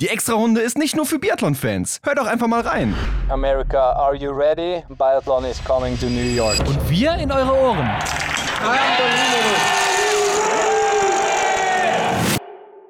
[0.00, 1.98] die Extrarunde ist nicht nur für Biathlon-Fans.
[2.04, 2.94] Hör doch einfach mal rein.
[3.28, 4.84] America, are you ready?
[4.90, 6.60] Biathlon is coming to New York.
[6.60, 7.90] Und wir in eure Ohren.
[8.60, 9.97] Unbelievable.